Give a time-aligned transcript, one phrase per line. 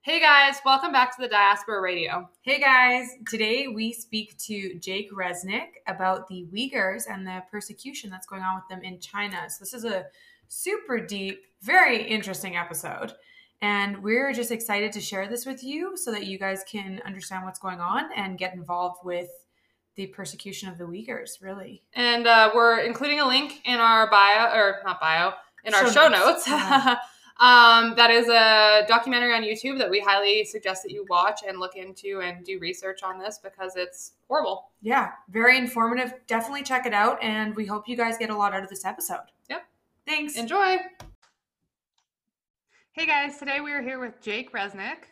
[0.00, 2.28] Hey guys, welcome back to the Diaspora Radio.
[2.42, 8.26] Hey guys, today we speak to Jake Reznik about the Uyghurs and the persecution that's
[8.26, 9.48] going on with them in China.
[9.48, 10.06] So, this is a
[10.48, 13.12] super deep, very interesting episode.
[13.60, 17.44] And we're just excited to share this with you so that you guys can understand
[17.44, 19.30] what's going on and get involved with
[19.94, 21.82] the persecution of the Uyghurs, really.
[21.92, 25.34] And uh, we're including a link in our bio, or not bio,
[25.68, 26.48] in our show, show notes.
[26.48, 26.66] notes.
[27.40, 31.60] um, that is a documentary on YouTube that we highly suggest that you watch and
[31.60, 34.70] look into and do research on this because it's horrible.
[34.82, 36.14] Yeah, very informative.
[36.26, 37.22] Definitely check it out.
[37.22, 39.26] And we hope you guys get a lot out of this episode.
[39.48, 39.62] Yep.
[40.06, 40.36] Thanks.
[40.36, 40.78] Enjoy.
[42.92, 45.04] Hey guys, today we are here with Jake Reznik.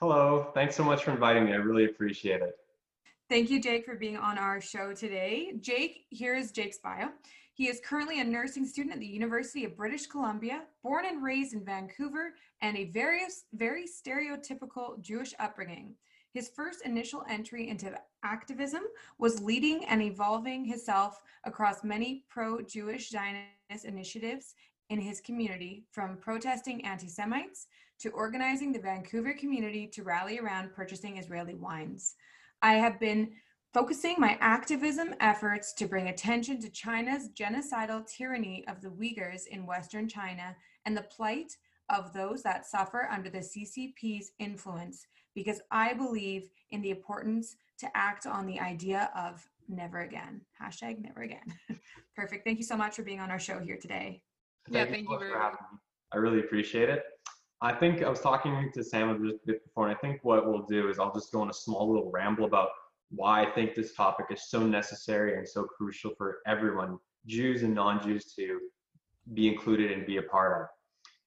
[0.00, 1.52] Hello, thanks so much for inviting me.
[1.52, 2.56] I really appreciate it.
[3.28, 5.52] Thank you, Jake, for being on our show today.
[5.60, 7.10] Jake, here is Jake's bio.
[7.60, 11.52] He is currently a nursing student at the University of British Columbia, born and raised
[11.52, 13.20] in Vancouver, and a very,
[13.52, 15.94] very stereotypical Jewish upbringing.
[16.32, 17.94] His first initial entry into
[18.24, 18.84] activism
[19.18, 24.54] was leading and evolving himself across many pro Jewish Zionist initiatives
[24.88, 27.66] in his community, from protesting anti Semites
[27.98, 32.14] to organizing the Vancouver community to rally around purchasing Israeli wines.
[32.62, 33.32] I have been
[33.72, 39.66] focusing my activism efforts to bring attention to China's genocidal tyranny of the Uyghurs in
[39.66, 41.56] Western China and the plight
[41.88, 47.88] of those that suffer under the CCP's influence because I believe in the importance to
[47.96, 50.40] act on the idea of never again.
[50.60, 51.54] Hashtag never again.
[52.16, 52.44] Perfect.
[52.44, 54.22] Thank you so much for being on our show here today.
[54.66, 55.78] Thank yeah, thank you, for having me.
[56.12, 57.04] I really appreciate it.
[57.62, 60.66] I think I was talking to Sam a bit before, and I think what we'll
[60.66, 62.70] do is I'll just go on a small little ramble about
[63.10, 67.74] why I think this topic is so necessary and so crucial for everyone, Jews and
[67.74, 68.60] non-Jews, to
[69.34, 70.68] be included and be a part of.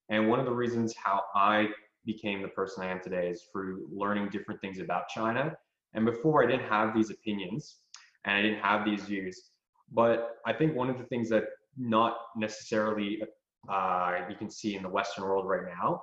[0.09, 1.69] And one of the reasons how I
[2.06, 5.56] became the person I am today is through learning different things about China.
[5.94, 7.78] And before I didn't have these opinions
[8.25, 9.52] and I didn't have these views.
[9.91, 11.46] But I think one of the things that
[11.78, 13.22] not necessarily
[13.69, 16.02] uh, you can see in the Western world right now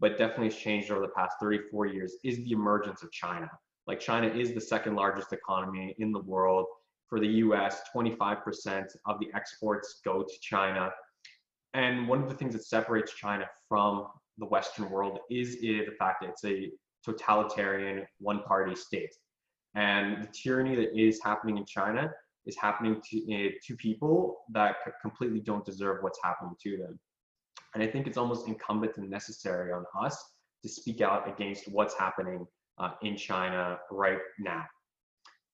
[0.00, 3.50] but definitely has changed over the past 34 years is the emergence of China.
[3.88, 6.66] Like China is the second largest economy in the world.
[7.08, 10.90] For the US, 25% of the exports go to China.
[11.72, 16.20] And one of the things that separates China from the Western world is the fact
[16.20, 16.70] that it's a
[17.02, 19.14] totalitarian one party state.
[19.74, 22.12] And the tyranny that is happening in China
[22.44, 26.98] is happening to, uh, to people that completely don't deserve what's happening to them.
[27.74, 30.22] And I think it's almost incumbent and necessary on us
[30.62, 32.46] to speak out against what's happening
[32.80, 34.64] uh, in China right now.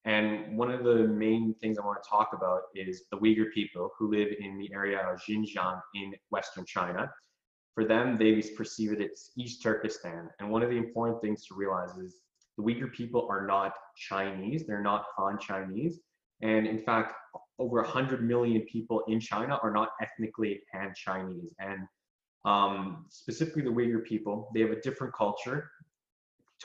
[0.04, 3.90] And one of the main things I want to talk about is the Uyghur people
[3.98, 7.10] who live in the area of Xinjiang in Western China.
[7.74, 10.28] For them, they perceive it as East Turkestan.
[10.38, 12.20] And one of the important things to realize is
[12.58, 16.00] the Uyghur people are not Chinese, they're not Han Chinese.
[16.42, 17.14] And in fact,
[17.58, 21.54] over 100 million people in China are not ethnically Han Chinese.
[21.58, 21.80] And
[22.44, 25.70] um, specifically the Uyghur people, they have a different culture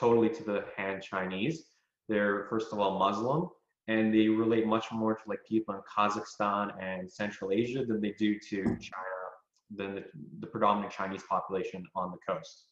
[0.00, 1.66] totally to the Han Chinese.
[2.08, 3.50] They're first of all Muslim,
[3.86, 8.14] and they relate much more to like people in Kazakhstan and Central Asia than they
[8.18, 9.20] do to China,
[9.78, 10.04] than the,
[10.40, 12.66] the predominant Chinese population on the coast.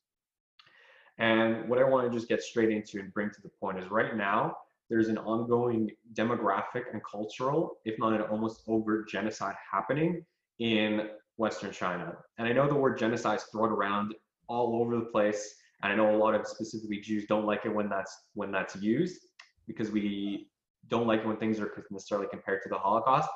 [1.18, 3.90] And what I want to just get straight into and bring to the point is
[3.90, 4.56] right now,
[4.88, 10.24] there's an ongoing demographic and cultural, if not an almost overt genocide happening
[10.60, 12.16] in Western China.
[12.38, 14.14] And I know the word genocide is thrown around
[14.48, 15.56] all over the place.
[15.82, 18.76] And I know a lot of specifically Jews don't like it when that's when that's
[18.76, 19.20] used
[19.66, 20.48] because we
[20.88, 23.28] don't like it when things are necessarily compared to the Holocaust.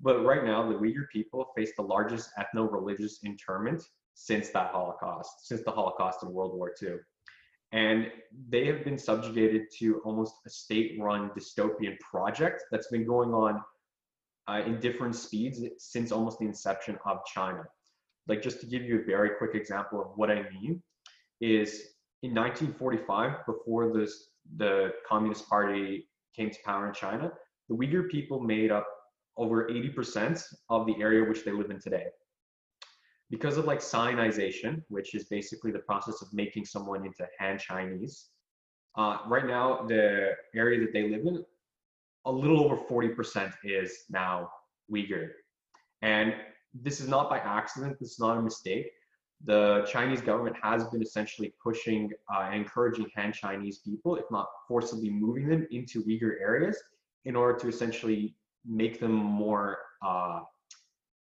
[0.00, 3.82] But right now, the Uyghur people face the largest ethno-religious internment
[4.14, 6.96] since that Holocaust, since the Holocaust in World War II.
[7.72, 8.10] And
[8.48, 13.60] they have been subjugated to almost a state-run dystopian project that's been going on
[14.48, 17.64] uh, in different speeds since almost the inception of China.
[18.26, 20.82] Like just to give you a very quick example of what I mean
[21.40, 21.82] is
[22.22, 27.32] in 1945, before this, the Communist Party came to power in China,
[27.68, 28.86] the Uyghur people made up
[29.36, 32.06] over 80% of the area which they live in today.
[33.30, 38.30] Because of like Sinicization, which is basically the process of making someone into Han Chinese,
[38.96, 41.44] uh, right now the area that they live in
[42.24, 44.50] a little over 40% is now
[44.92, 45.28] Uyghur.
[46.02, 46.34] And
[46.74, 48.90] this is not by accident, this is not a mistake.
[49.44, 54.48] The Chinese government has been essentially pushing uh, and encouraging Han Chinese people, if not
[54.66, 56.76] forcibly moving them into Uyghur areas
[57.24, 58.34] in order to essentially
[58.66, 60.40] make them more uh,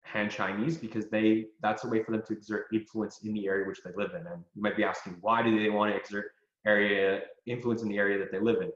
[0.05, 3.67] Han Chinese because they that's a way for them to exert influence in the area
[3.67, 4.27] which they live in.
[4.27, 6.27] And you might be asking, why do they want to exert
[6.67, 8.71] area influence in the area that they live in?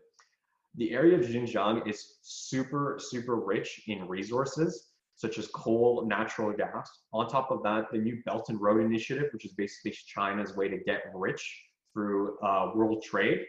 [0.77, 4.88] The area of Xinjiang is super, super rich in resources
[5.19, 6.89] such as coal, natural gas.
[7.13, 10.69] On top of that, the new Belt and Road Initiative, which is basically China's way
[10.69, 11.45] to get rich
[11.93, 13.45] through uh, world trade,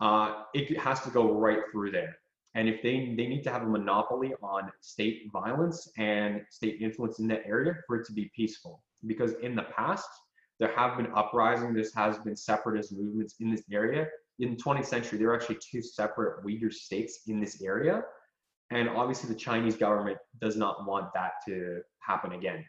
[0.00, 2.16] uh, it has to go right through there.
[2.56, 7.20] And if they, they need to have a monopoly on state violence and state influence
[7.20, 8.82] in that area for it to be peaceful.
[9.06, 10.08] Because in the past,
[10.58, 14.08] there have been uprisings, there has been separatist movements in this area.
[14.40, 18.02] In the 20th century, there were actually two separate Uyghur states in this area.
[18.70, 22.64] And obviously the Chinese government does not want that to happen again.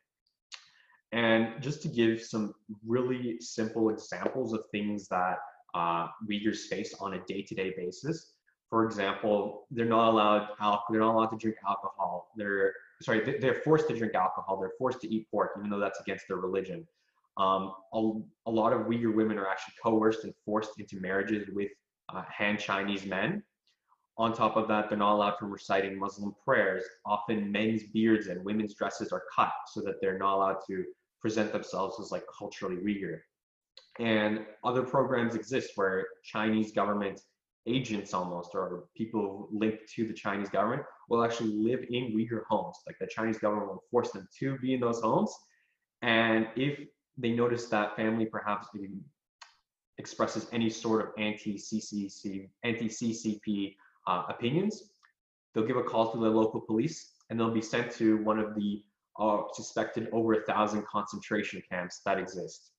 [1.12, 2.53] And just to give some
[2.86, 5.38] really simple examples of things that
[5.74, 8.33] uh, Uyghurs face on a day-to-day basis,
[8.69, 12.31] for example, they're not allowed alcohol, they're not allowed to drink alcohol.
[12.36, 14.59] They're sorry, they're forced to drink alcohol.
[14.59, 16.88] They're forced to eat pork, even though that's against their religion.
[17.38, 18.12] Um, a,
[18.48, 21.71] a, lot of Uyghur women are actually coerced and forced into marriages with
[22.13, 23.44] uh, Han Chinese men.
[24.17, 26.83] On top of that, they're not allowed from reciting Muslim prayers.
[27.06, 30.85] Often men's beards and women's dresses are cut so that they're not allowed to
[31.21, 33.19] present themselves as like culturally Uyghur.
[34.00, 37.19] And other programs exist where Chinese government
[37.67, 42.77] agents almost or people linked to the Chinese government will actually live in Uyghur homes.
[42.85, 45.35] Like the Chinese government will force them to be in those homes.
[46.01, 46.79] And if
[47.17, 48.67] they notice that family perhaps
[49.97, 53.75] expresses any sort of anti-CCC, anti-CCP
[54.07, 54.92] uh, opinions,
[55.54, 58.56] they'll give a call to the local police and they'll be sent to one of
[58.56, 58.84] the
[59.19, 62.72] uh, suspected over a thousand concentration camps that exist.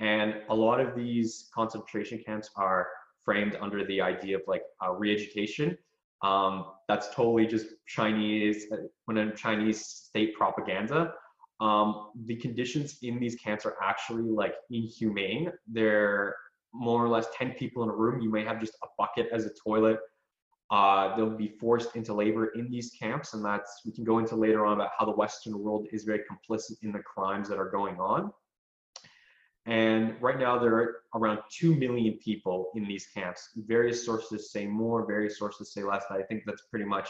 [0.00, 2.88] And a lot of these concentration camps are
[3.24, 5.76] framed under the idea of like uh, re-education.
[6.22, 11.12] Um, that's totally just Chinese, uh, when a Chinese state propaganda.
[11.60, 15.50] Um, the conditions in these camps are actually like inhumane.
[15.66, 16.34] They're
[16.72, 18.20] more or less 10 people in a room.
[18.20, 19.98] You may have just a bucket as a toilet.
[20.70, 24.36] Uh, they'll be forced into labor in these camps, and that's we can go into
[24.36, 27.70] later on about how the Western world is very complicit in the crimes that are
[27.70, 28.30] going on.
[29.64, 33.50] And right now there are around 2 million people in these camps.
[33.56, 36.04] Various sources say more, various sources say less.
[36.10, 37.08] I think that's pretty much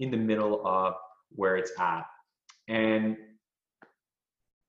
[0.00, 0.94] in the middle of
[1.30, 2.04] where it's at.
[2.68, 3.16] And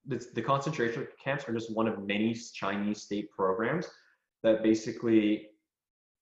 [0.06, 3.88] the, the concentration camps are just one of many Chinese state programs
[4.42, 5.48] that basically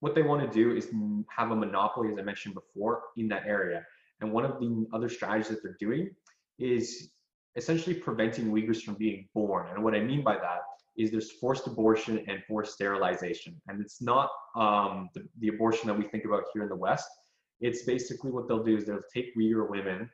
[0.02, 0.88] what they want to do is
[1.28, 3.86] have a monopoly, as I mentioned before, in that area.
[4.20, 6.10] And one of the other strategies that they're doing
[6.58, 7.10] is
[7.54, 9.68] essentially preventing Uyghurs from being born.
[9.72, 10.62] And what I mean by that
[10.96, 13.54] is there's forced abortion and forced sterilization.
[13.68, 17.08] And it's not um, the, the, abortion that we think about here in the West.
[17.60, 20.10] It's basically what they'll do is they'll take Uyghur women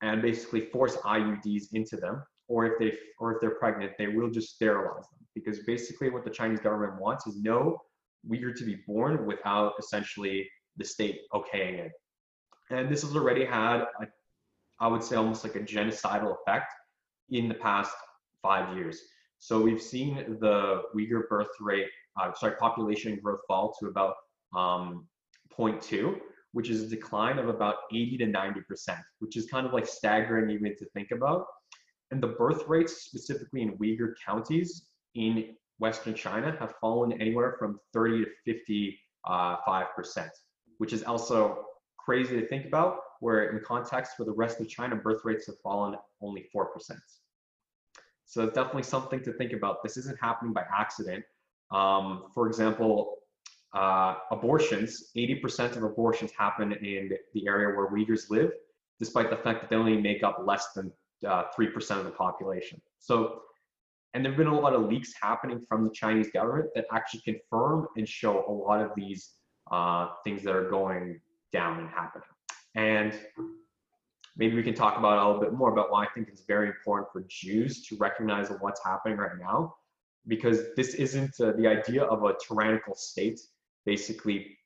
[0.00, 2.22] and basically force IUDs into them.
[2.48, 5.26] Or if they or if they're pregnant, they will just sterilize them.
[5.34, 7.82] Because basically what the Chinese government wants is no
[8.26, 11.92] Uyghur to be born without essentially the state okaying it.
[12.70, 14.06] And this has already had, a,
[14.80, 16.72] I would say, almost like a genocidal effect
[17.30, 17.92] in the past
[18.42, 19.00] five years.
[19.38, 21.88] So we've seen the Uyghur birth rate,
[22.20, 24.14] uh, sorry, population growth fall to about
[24.56, 25.06] um,
[25.56, 26.18] 0.2,
[26.52, 28.62] which is a decline of about 80 to 90%,
[29.20, 31.46] which is kind of like staggering even to think about.
[32.10, 37.78] And the birth rates, specifically in Uyghur counties in Western China, have fallen anywhere from
[37.92, 40.30] 30 to 55 percent,
[40.78, 41.64] which is also
[41.98, 42.98] crazy to think about.
[43.20, 47.00] Where in context for the rest of China, birth rates have fallen only four percent.
[48.26, 49.82] So it's definitely something to think about.
[49.82, 51.24] This isn't happening by accident.
[51.70, 53.16] Um, for example,
[53.74, 58.52] uh, abortions, 80% of abortions happen in the area where Uyghurs live,
[58.98, 60.92] despite the fact that they only make up less than
[61.26, 62.80] uh, 3% of the population.
[62.98, 63.42] So,
[64.14, 67.20] and there have been a lot of leaks happening from the Chinese government that actually
[67.20, 69.34] confirm and show a lot of these
[69.70, 71.20] uh, things that are going
[71.52, 72.28] down and happening.
[72.74, 73.18] And
[74.36, 76.68] maybe we can talk about a little bit more about why I think it's very
[76.68, 79.74] important for Jews to recognize what's happening right now,
[80.26, 83.40] because this isn't uh, the idea of a tyrannical state
[83.84, 84.56] basically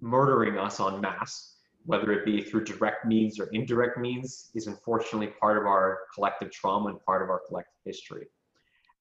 [0.00, 5.28] murdering us en masse, whether it be through direct means or indirect means, is unfortunately
[5.40, 8.26] part of our collective trauma and part of our collective history.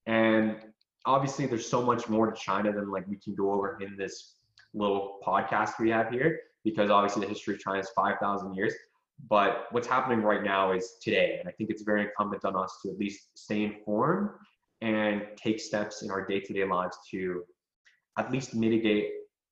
[0.09, 0.55] And
[1.05, 4.37] obviously, there's so much more to China than like we can go over in this
[4.73, 8.73] little podcast we have here, because obviously the history of China is 5,000 years.
[9.29, 11.37] But what's happening right now is today.
[11.39, 14.31] And I think it's very incumbent on us to at least stay informed
[14.81, 17.43] and take steps in our day to day lives to
[18.17, 19.11] at least mitigate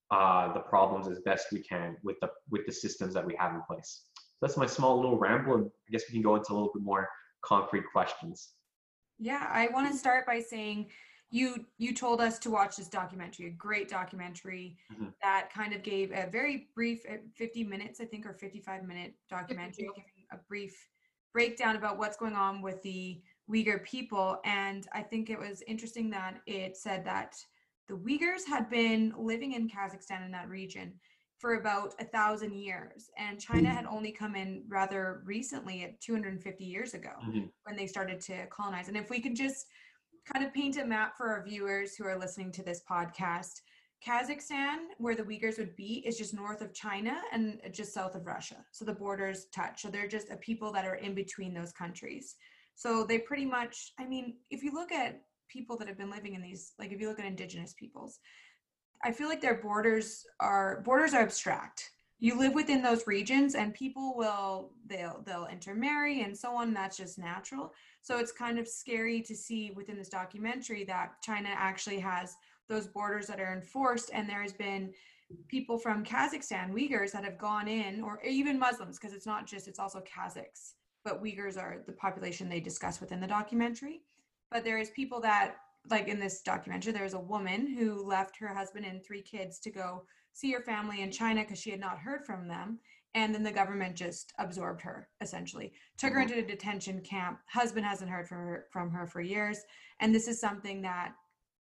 [0.10, 3.54] uh, the problems as best we can with the with the systems that we have
[3.54, 4.06] in place.
[4.16, 6.72] So that's my small little ramble, and I guess we can go into a little
[6.74, 7.08] bit more
[7.44, 8.54] concrete questions.
[9.19, 10.88] Yeah, I want to start by saying
[11.29, 15.07] you you told us to watch this documentary, a great documentary mm-hmm.
[15.21, 19.13] that kind of gave a very brief uh, 50 minutes, I think, or 55 minute
[19.29, 20.74] documentary giving a brief
[21.33, 24.39] breakdown about what's going on with the Uyghur people.
[24.45, 27.36] And I think it was interesting that it said that
[27.88, 30.93] the Uyghurs had been living in Kazakhstan in that region
[31.38, 36.63] for about a thousand years and china had only come in rather recently at 250
[36.63, 37.46] years ago mm-hmm.
[37.63, 38.88] when they started to colonize.
[38.88, 39.67] And if we could just
[40.32, 43.62] kind of paint a map for our viewers who are listening to this podcast
[44.06, 48.25] kazakhstan where the uyghurs would be is just north of china and just south of
[48.25, 48.58] russia.
[48.72, 49.82] So the borders touch.
[49.82, 52.36] So they're just a people that are in between those countries.
[52.75, 56.36] So they pretty much i mean if you look at people that have been living
[56.36, 58.20] in these like if you look at indigenous peoples
[59.04, 61.92] I feel like their borders are borders are abstract.
[62.20, 66.74] You live within those regions and people will they'll they'll intermarry and so on.
[66.74, 67.74] That's just natural.
[68.01, 72.36] So it's kind of scary to see within this documentary that China actually has
[72.70, 74.94] those borders that are enforced and there has been
[75.48, 79.68] people from Kazakhstan, Uyghurs that have gone in, or even Muslims, because it's not just,
[79.68, 80.74] it's also Kazakhs,
[81.04, 84.01] but Uyghurs are the population they discuss within the documentary.
[84.51, 85.56] But there is people that
[85.89, 89.60] like in this documentary, there was a woman who left her husband and three kids
[89.60, 90.03] to go
[90.34, 92.79] see her family in China because she had not heard from them.
[93.15, 96.34] And then the government just absorbed her, essentially, took her mm-hmm.
[96.34, 97.39] into a detention camp.
[97.50, 99.62] Husband hasn't heard from her, from her for years.
[100.00, 101.13] And this is something that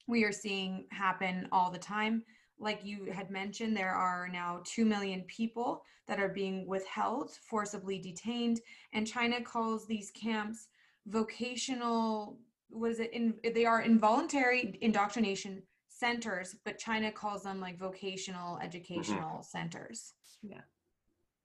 [0.07, 2.23] we are seeing happen all the time.
[2.59, 7.99] Like you had mentioned, there are now 2 million people that are being withheld, forcibly
[7.99, 8.61] detained.
[8.93, 10.67] And China calls these camps
[11.07, 12.37] vocational
[12.71, 19.19] was it in they are involuntary indoctrination centers but china calls them like vocational educational
[19.19, 19.41] mm-hmm.
[19.43, 20.13] centers.
[20.41, 20.61] Yeah.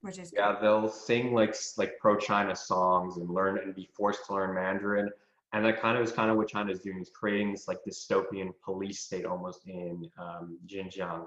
[0.01, 4.27] Which is yeah they'll sing like like pro china songs and learn and be forced
[4.27, 5.11] to learn mandarin.
[5.53, 7.79] And that kind of is kind of what china is doing is creating this like
[7.89, 11.27] dystopian police state almost in um, xinjiang.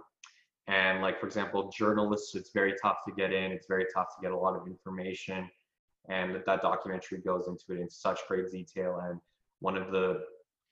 [0.67, 4.21] And like for example journalists it's very tough to get in it's very tough to
[4.21, 5.49] get a lot of information.
[6.07, 9.19] And that documentary goes into it in such great detail and
[9.59, 10.21] one of the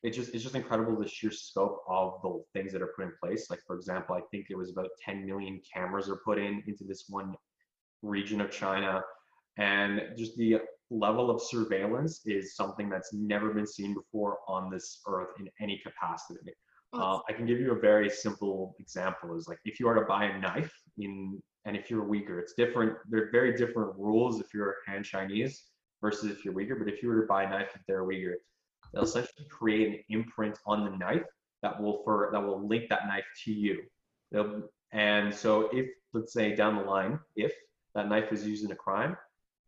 [0.04, 3.12] it's just it's just incredible the sheer scope of the things that are put in
[3.22, 3.50] place.
[3.50, 6.84] Like for example, I think it was about 10 million cameras are put in into
[6.84, 7.36] this one
[8.04, 9.02] region of China,
[9.58, 15.02] and just the level of surveillance is something that's never been seen before on this
[15.08, 16.54] earth in any capacity.
[16.94, 19.36] Uh, I can give you a very simple example.
[19.36, 22.40] Is like if you are to buy a knife in, and if you're a Uyghur,
[22.40, 22.94] it's different.
[23.10, 25.64] They're very different rules if you're Han Chinese
[26.02, 26.80] versus if you're Uyghur.
[26.80, 28.36] But if you were to buy a knife if they're Uyghur,
[28.94, 31.26] they'll essentially create an imprint on the knife
[31.62, 33.84] that will for that will link that knife to you.
[34.32, 37.54] They'll, and so if let's say down the line, if
[37.96, 39.18] that knife is used in a crime,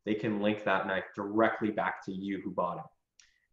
[0.06, 2.84] they can link that knife directly back to you who bought it.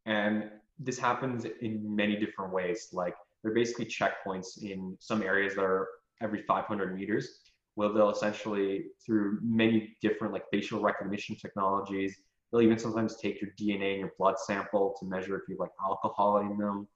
[0.07, 2.89] And this happens in many different ways.
[2.93, 5.89] Like they're basically checkpoints in some areas that are
[6.23, 7.41] every 500 meters,
[7.75, 12.19] where they'll essentially through many different like facial recognition technologies,
[12.51, 15.71] They'll even sometimes take your DNA and your blood sample to measure if you like
[15.83, 16.89] alcohol in them.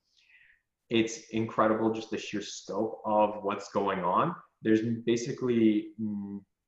[0.88, 4.34] It's incredible just the sheer scope of what's going on.
[4.62, 5.88] There's basically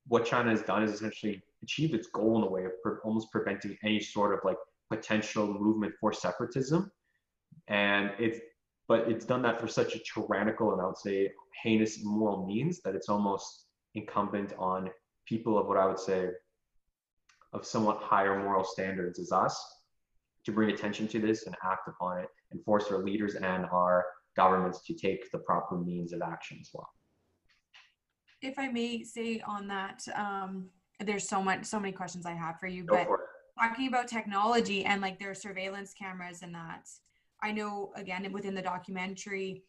[0.07, 3.31] what China has done is essentially achieved its goal in a way of pre- almost
[3.31, 4.57] preventing any sort of like
[4.89, 6.91] potential movement for separatism.
[7.67, 8.39] And it's
[8.87, 11.31] but it's done that for such a tyrannical and I would say
[11.63, 14.89] heinous immoral means that it's almost incumbent on
[15.25, 16.27] people of what I would say
[17.53, 19.61] of somewhat higher moral standards as us
[20.45, 24.05] to bring attention to this and act upon it and force our leaders and our
[24.35, 26.89] governments to take the proper means of action as well.
[28.41, 30.69] If I may say on that, um,
[30.99, 33.19] there's so much, so many questions I have for you, Go but for
[33.59, 36.89] talking about technology and like their surveillance cameras and that,
[37.41, 39.63] I know again within the documentary,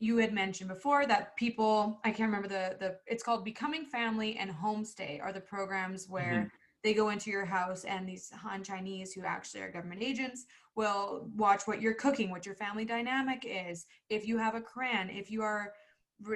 [0.00, 4.36] you had mentioned before that people, I can't remember the the, it's called Becoming Family
[4.36, 6.32] and Homestay are the programs where.
[6.32, 10.46] Mm-hmm they go into your house and these Han Chinese who actually are government agents
[10.76, 15.14] will watch what you're cooking, what your family dynamic is, if you have a Quran,
[15.14, 15.72] if you are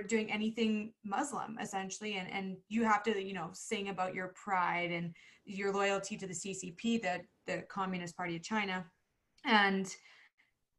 [0.08, 4.90] doing anything Muslim essentially, and, and you have to, you know, sing about your pride
[4.90, 8.84] and your loyalty to the CCP, the, the Communist Party of China.
[9.44, 9.94] And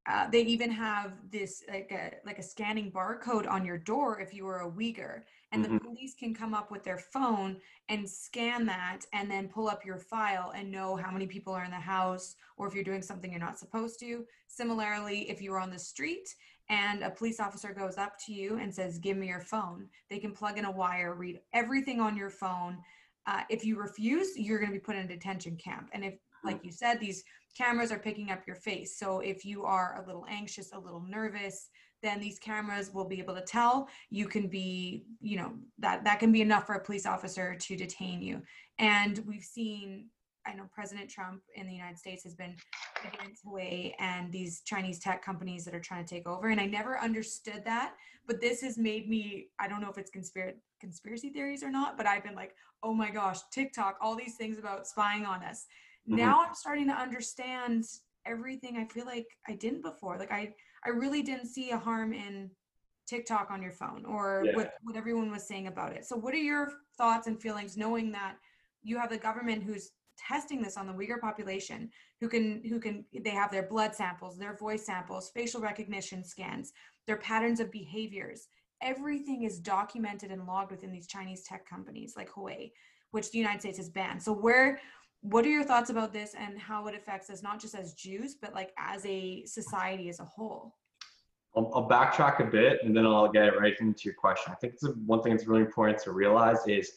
[0.07, 4.33] uh, they even have this like a like a scanning barcode on your door if
[4.33, 5.21] you are a Uyghur,
[5.51, 5.73] and mm-hmm.
[5.73, 7.57] the police can come up with their phone
[7.89, 11.65] and scan that, and then pull up your file and know how many people are
[11.65, 14.25] in the house, or if you're doing something you're not supposed to.
[14.47, 16.35] Similarly, if you're on the street
[16.69, 20.19] and a police officer goes up to you and says, "Give me your phone," they
[20.19, 22.77] can plug in a wire, read everything on your phone.
[23.25, 26.13] Uh, if you refuse, you're going to be put in a detention camp, and if
[26.45, 27.23] like you said, these
[27.57, 28.97] cameras are picking up your face.
[28.97, 31.69] So if you are a little anxious, a little nervous,
[32.03, 36.19] then these cameras will be able to tell you can be you know that that
[36.19, 38.41] can be enough for a police officer to detain you
[38.77, 40.05] and we've seen
[40.47, 42.55] I know President Trump in the United States has been
[43.03, 46.49] against Huawei and these Chinese tech companies that are trying to take over.
[46.49, 47.93] And I never understood that.
[48.27, 51.97] But this has made me, I don't know if it's conspiracy conspiracy theories or not,
[51.97, 55.65] but I've been like, oh my gosh, TikTok, all these things about spying on us.
[56.07, 56.17] Mm-hmm.
[56.17, 57.85] Now I'm starting to understand
[58.25, 60.17] everything I feel like I didn't before.
[60.17, 60.53] Like I
[60.85, 62.51] I really didn't see a harm in
[63.07, 64.55] TikTok on your phone or yeah.
[64.55, 66.05] what, what everyone was saying about it.
[66.05, 68.35] So what are your thoughts and feelings knowing that
[68.83, 71.89] you have the government who's testing this on the Uyghur population
[72.21, 76.71] who can who can they have their blood samples, their voice samples, facial recognition scans,
[77.05, 78.47] their patterns of behaviors.
[78.81, 82.71] Everything is documented and logged within these Chinese tech companies like Huawei,
[83.11, 84.21] which the United States has banned.
[84.21, 84.79] So where
[85.29, 88.35] what are your thoughts about this and how it affects us not just as Jews
[88.39, 90.75] but like as a society as a whole?
[91.55, 94.53] I'll, I'll backtrack a bit and then I'll get right into your question.
[94.53, 96.91] I think one thing that's really important to realize is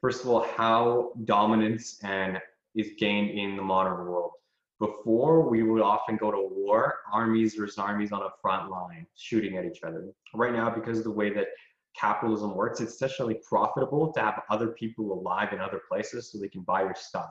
[0.00, 2.40] first of all, how dominance and
[2.74, 4.32] is gained in the modern world.
[4.80, 9.56] Before, we would often go to war, armies versus armies on a front line, shooting
[9.56, 10.08] at each other.
[10.34, 11.46] Right now, because of the way that
[11.94, 16.48] capitalism works, it's essentially profitable to have other people alive in other places so they
[16.48, 17.30] can buy your stuff.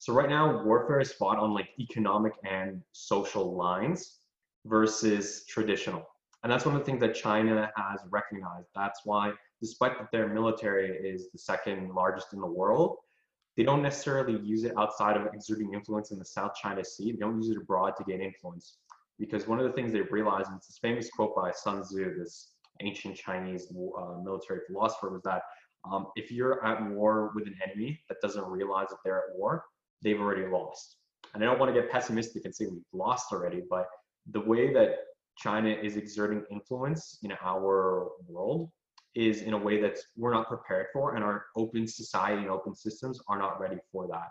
[0.00, 4.20] So right now, warfare is fought on like economic and social lines
[4.64, 6.06] versus traditional.
[6.42, 8.68] And that's one of the things that China has recognized.
[8.74, 12.96] That's why despite that their military is the second largest in the world,
[13.58, 17.12] they don't necessarily use it outside of exerting influence in the South China Sea.
[17.12, 18.78] They don't use it abroad to gain influence.
[19.18, 22.14] Because one of the things they realized, and it's this famous quote by Sun Tzu,
[22.16, 25.42] this ancient Chinese uh, military philosopher, was that
[25.84, 29.64] um, if you're at war with an enemy that doesn't realize that they're at war,
[30.02, 30.96] they've already lost.
[31.34, 33.86] And I don't want to get pessimistic and say we've lost already, but
[34.30, 34.96] the way that
[35.36, 38.70] China is exerting influence in our world
[39.14, 42.74] is in a way that we're not prepared for and our open society and open
[42.74, 44.28] systems are not ready for that.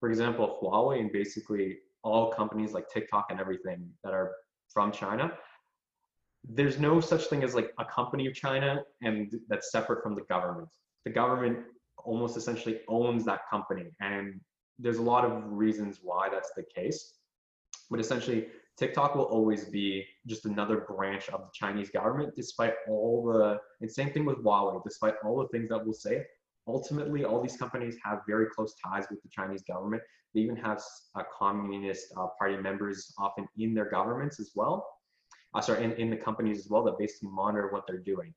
[0.00, 4.32] For example, Huawei and basically all companies like TikTok and everything that are
[4.68, 5.32] from China,
[6.48, 10.22] there's no such thing as like a company of China and that's separate from the
[10.22, 10.68] government.
[11.04, 11.58] The government
[12.04, 14.40] almost essentially owns that company and
[14.78, 17.14] there's a lot of reasons why that's the case.
[17.90, 23.24] But essentially TikTok will always be just another branch of the Chinese government, despite all
[23.24, 26.24] the, and same thing with Huawei, despite all the things that we'll say.
[26.68, 30.02] Ultimately, all these companies have very close ties with the Chinese government.
[30.34, 30.82] They even have
[31.14, 34.86] uh, Communist uh, Party members often in their governments as well.
[35.54, 38.34] Uh, sorry, in, in the companies as well that basically monitor what they're doing.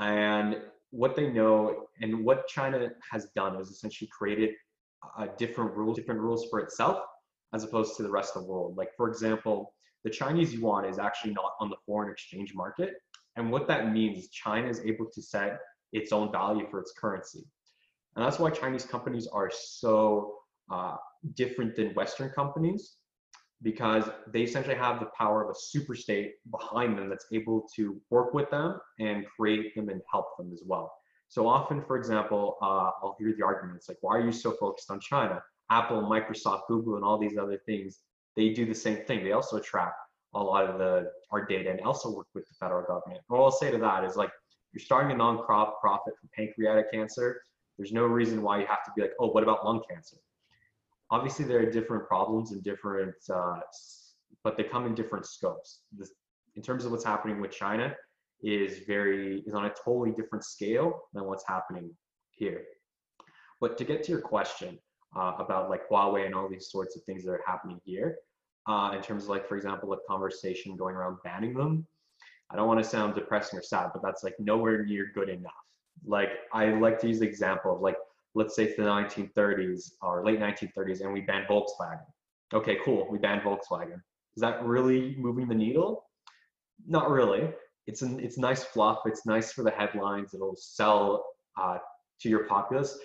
[0.00, 4.50] And what they know and what China has done is essentially created
[5.38, 7.02] different rules, different rules for itself
[7.54, 8.76] as opposed to the rest of the world.
[8.76, 12.94] Like for example, the Chinese yuan is actually not on the foreign exchange market.
[13.36, 15.58] And what that means is China is able to set
[15.92, 17.44] its own value for its currency.
[18.14, 20.36] And that's why Chinese companies are so
[20.70, 20.96] uh,
[21.34, 22.96] different than Western companies
[23.62, 28.00] because they essentially have the power of a super state behind them that's able to
[28.10, 30.92] work with them and create them and help them as well.
[31.28, 34.90] So often, for example, uh, I'll hear the arguments like, why are you so focused
[34.90, 35.42] on China?
[35.70, 37.98] Apple, Microsoft, Google, and all these other things,
[38.36, 39.24] they do the same thing.
[39.24, 39.92] They also track
[40.34, 43.22] a lot of the our data and also work with the federal government.
[43.26, 44.30] What I'll say to that is like,
[44.72, 47.40] you're starting a non-crop profit for pancreatic cancer.
[47.78, 50.16] There's no reason why you have to be like, oh, what about lung cancer?
[51.10, 53.60] Obviously, there are different problems and different, uh,
[54.44, 55.80] but they come in different scopes.
[55.96, 56.12] This,
[56.56, 57.94] in terms of what's happening with China,
[58.42, 61.90] is very is on a totally different scale than what's happening
[62.30, 62.62] here.
[63.60, 64.78] But to get to your question,
[65.16, 68.18] uh, about like Huawei and all these sorts of things that are happening here.
[68.68, 71.86] Uh, in terms of like, for example, a conversation going around banning them.
[72.50, 75.52] I don't want to sound depressing or sad, but that's like nowhere near good enough.
[76.04, 77.96] Like I like to use the example of like,
[78.34, 82.04] let's say the 1930s or late 1930s and we banned Volkswagen.
[82.52, 83.06] Okay, cool.
[83.10, 84.00] We banned Volkswagen.
[84.36, 86.04] Is that really moving the needle?
[86.86, 87.48] Not really.
[87.86, 89.00] It's an, it's nice fluff.
[89.06, 90.34] It's nice for the headlines.
[90.34, 91.24] It'll sell
[91.56, 91.78] uh,
[92.20, 92.98] to your populace,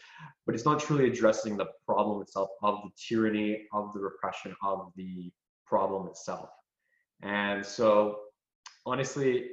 [0.46, 4.91] but it's not truly addressing the problem itself of the tyranny, of the repression, of
[4.96, 5.32] the
[5.65, 6.50] problem itself.
[7.22, 8.20] And so,
[8.86, 9.50] honestly,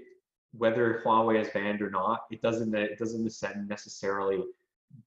[0.53, 3.31] whether Huawei is banned or not, it doesn't it doesn't
[3.69, 4.43] necessarily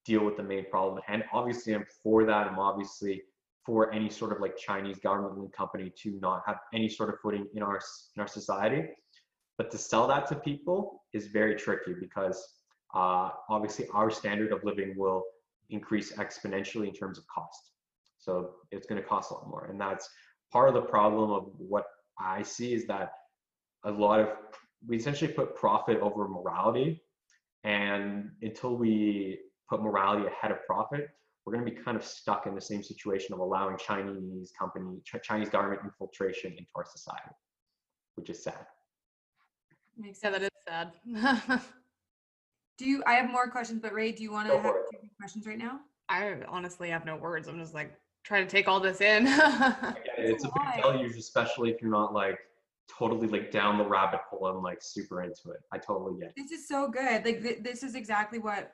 [0.06, 1.02] deal with the main problem.
[1.08, 2.48] And obviously, I'm for that.
[2.48, 3.24] I'm obviously
[3.66, 7.48] for any sort of like Chinese government company to not have any sort of footing
[7.54, 7.80] in our
[8.16, 8.90] in our society.
[9.58, 12.56] But to sell that to people is very tricky because
[12.94, 15.24] uh, obviously our standard of living will
[15.70, 17.72] increase exponentially in terms of cost.
[18.18, 19.66] So it's going to cost a lot more.
[19.66, 20.10] And that's
[20.52, 21.86] part of the problem of what
[22.20, 23.14] I see is that
[23.84, 24.30] a lot of
[24.88, 27.02] we essentially put profit over morality.
[27.64, 31.10] And until we put morality ahead of profit,
[31.46, 35.00] we're going to be kind of stuck in the same situation of allowing Chinese company,
[35.24, 37.36] Chinese government infiltration into our society,
[38.16, 38.66] which is sad.
[40.02, 40.92] Makes yeah, that is sad.
[42.78, 43.04] do you?
[43.06, 44.74] I have more questions, but Ray, do you want to have
[45.20, 45.82] questions right now?
[46.10, 47.48] I honestly have no words.
[47.48, 49.26] I'm just like trying to take all this in.
[50.18, 52.40] it's a big deluge, especially if you're not like
[52.90, 55.62] totally like down the rabbit hole and like super into it.
[55.72, 56.30] I totally get.
[56.30, 56.34] It.
[56.36, 57.24] This is so good.
[57.24, 58.74] Like th- this is exactly what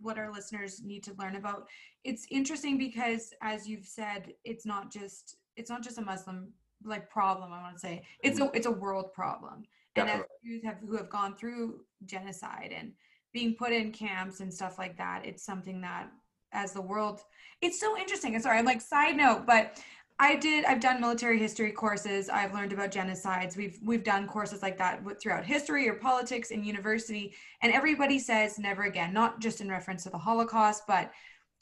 [0.00, 1.66] what our listeners need to learn about.
[2.04, 6.52] It's interesting because as you've said, it's not just it's not just a Muslim
[6.84, 7.52] like problem.
[7.52, 8.54] I want to say it's mm-hmm.
[8.54, 9.64] a it's a world problem.
[9.96, 12.92] And as Jews have who have gone through genocide and
[13.32, 16.10] being put in camps and stuff like that, it's something that
[16.52, 17.20] as the world
[17.62, 18.34] it's so interesting.
[18.34, 19.78] And sorry, I'm like side note, but
[20.18, 20.64] I did.
[20.64, 22.30] I've done military history courses.
[22.30, 23.56] I've learned about genocides.
[23.56, 28.58] We've we've done courses like that throughout history or politics in university, and everybody says
[28.58, 29.12] never again.
[29.12, 31.12] Not just in reference to the Holocaust, but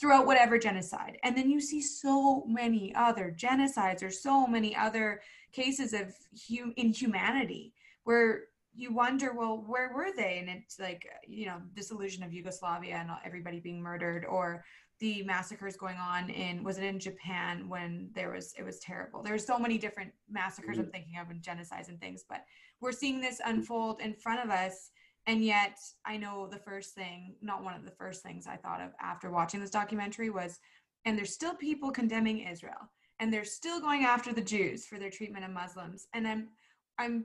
[0.01, 1.19] throughout whatever genocide.
[1.25, 5.21] And then you see so many other genocides or so many other
[5.53, 6.15] cases of
[6.49, 7.73] hum- inhumanity
[8.05, 10.39] where you wonder, well, where were they?
[10.39, 14.65] And it's like you know, dissolution of Yugoslavia and everybody being murdered, or
[15.01, 19.23] the massacres going on in was it in Japan when there was it was terrible.
[19.23, 20.87] There's so many different massacres mm-hmm.
[20.87, 22.45] I'm thinking of and genocides and things, but
[22.81, 24.91] we're seeing this unfold in front of us.
[25.27, 28.81] And yet I know the first thing, not one of the first things I thought
[28.81, 30.59] of after watching this documentary was,
[31.07, 32.91] and there's still people condemning Israel
[33.21, 36.07] and they're still going after the Jews for their treatment of Muslims.
[36.15, 36.49] And I'm
[36.99, 37.25] I'm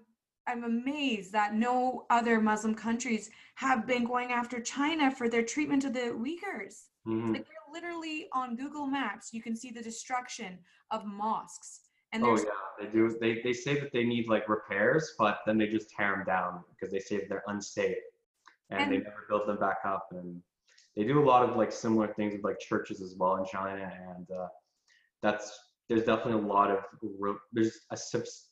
[0.49, 5.85] I'm amazed that no other Muslim countries have been going after China for their treatment
[5.85, 6.85] of the Uyghurs.
[7.07, 7.33] Mm-hmm.
[7.33, 10.57] Like literally on Google Maps, you can see the destruction
[10.89, 11.81] of mosques.
[12.11, 12.45] And oh yeah,
[12.79, 13.15] they do.
[13.21, 16.63] They they say that they need like repairs, but then they just tear them down
[16.71, 17.97] because they say that they're unsafe,
[18.71, 20.07] and, and they never build them back up.
[20.11, 20.41] And
[20.95, 23.91] they do a lot of like similar things with like churches as well in China,
[24.15, 24.47] and uh,
[25.21, 26.79] that's there's definitely a lot of
[27.53, 27.97] there's a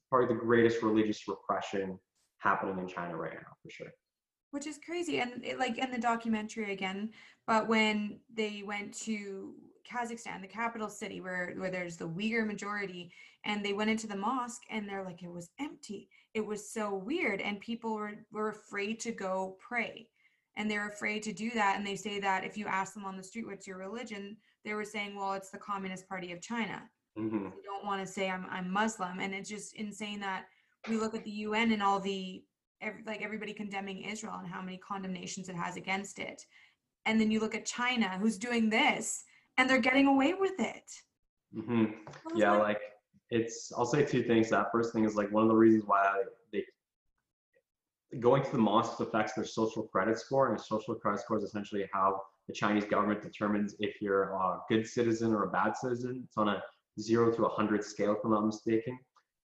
[0.10, 2.00] probably the greatest religious repression
[2.40, 3.92] happening in China right now for sure.
[4.52, 7.12] Which is crazy and it, like in the documentary again
[7.46, 9.54] but when they went to
[9.92, 13.12] kazakhstan the capital city where where there's the uyghur majority
[13.46, 16.10] and they went into the mosque and they're like it was empty.
[16.34, 20.08] It was so weird and people were, were afraid to go pray
[20.56, 23.18] and they're afraid to do that and they say that if you ask them on
[23.18, 24.38] the street what's your religion?
[24.66, 26.82] they were saying well it's the communist party of china
[27.18, 27.46] mm-hmm.
[27.46, 30.46] they don't want to say I'm, I'm muslim and it's just insane that
[30.90, 32.44] we look at the un and all the
[32.82, 36.44] every, like everybody condemning Israel and how many condemnations it has against it.
[37.06, 39.24] And then you look at China, who's doing this,
[39.58, 40.92] and they're getting away with it.
[41.56, 41.86] Mm-hmm.
[42.36, 42.82] Yeah, like, like
[43.32, 43.72] it's.
[43.76, 44.50] I'll say two things.
[44.50, 46.64] That first thing is like one of the reasons why they
[48.20, 51.90] going to the mosques affects their social credit score, and social credit score is essentially
[51.94, 56.24] how the Chinese government determines if you're a good citizen or a bad citizen.
[56.26, 56.62] It's on a
[57.00, 58.98] zero to a hundred scale, if I'm not mistaken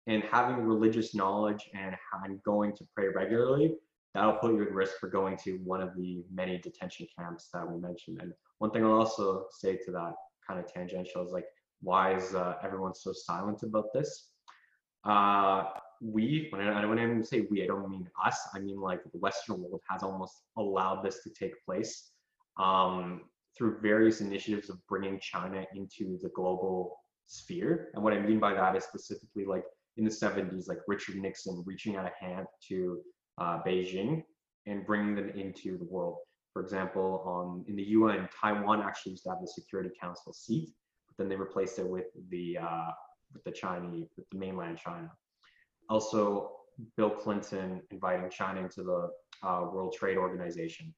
[0.07, 3.75] and having religious knowledge and, and going to pray regularly,
[4.13, 7.69] that'll put you at risk for going to one of the many detention camps that
[7.69, 8.19] we mentioned.
[8.21, 10.13] And one thing I'll also say to that
[10.47, 11.45] kind of tangential is like,
[11.81, 14.29] why is uh, everyone so silent about this?
[15.03, 15.65] Uh,
[16.01, 18.39] we, when I, when I say we, I don't mean us.
[18.55, 22.09] I mean like the Western world has almost allowed this to take place
[22.59, 23.21] um,
[23.57, 27.89] through various initiatives of bringing China into the global sphere.
[27.93, 29.63] And what I mean by that is specifically like
[29.97, 33.01] in the 70s, like Richard Nixon reaching out a hand to
[33.37, 34.23] uh, Beijing
[34.67, 36.17] and bringing them into the world.
[36.53, 40.69] For example, um, in the UN, Taiwan actually used to have the Security Council seat,
[41.07, 42.91] but then they replaced it with the uh,
[43.33, 45.09] with the Chinese, with the mainland China.
[45.89, 46.51] Also,
[46.97, 49.09] Bill Clinton inviting China into the
[49.47, 50.93] uh, World Trade Organization.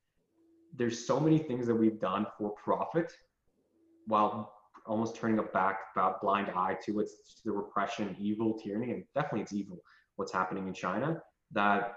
[0.75, 3.11] There's so many things that we've done for profit
[4.07, 4.53] while
[4.85, 5.79] almost turning a back
[6.21, 9.79] blind eye to its to the repression, evil, tyranny, and definitely it's evil
[10.15, 11.21] what's happening in China.
[11.51, 11.95] That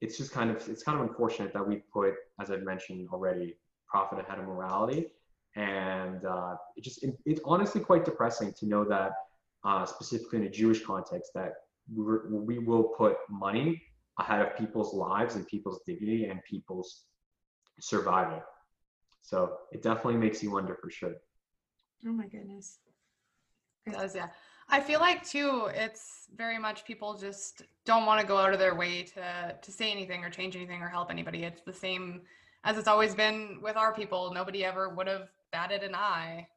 [0.00, 3.56] it's just kind of it's kind of unfortunate that we put, as I've mentioned already,
[3.88, 5.08] profit ahead of morality,
[5.56, 9.12] and uh, it just it, it's honestly quite depressing to know that
[9.64, 11.52] uh, specifically in a Jewish context that
[11.92, 13.82] we're, we will put money
[14.18, 17.04] ahead of people's lives and people's dignity and people's
[17.80, 18.42] survival.
[19.22, 21.14] So it definitely makes you wonder for sure.
[22.06, 22.78] Oh my goodness.
[23.86, 24.28] It does, yeah.
[24.68, 28.58] I feel like too, it's very much people just don't want to go out of
[28.58, 31.44] their way to to say anything or change anything or help anybody.
[31.44, 32.22] It's the same
[32.64, 34.32] as it's always been with our people.
[34.32, 36.48] Nobody ever would have batted an eye.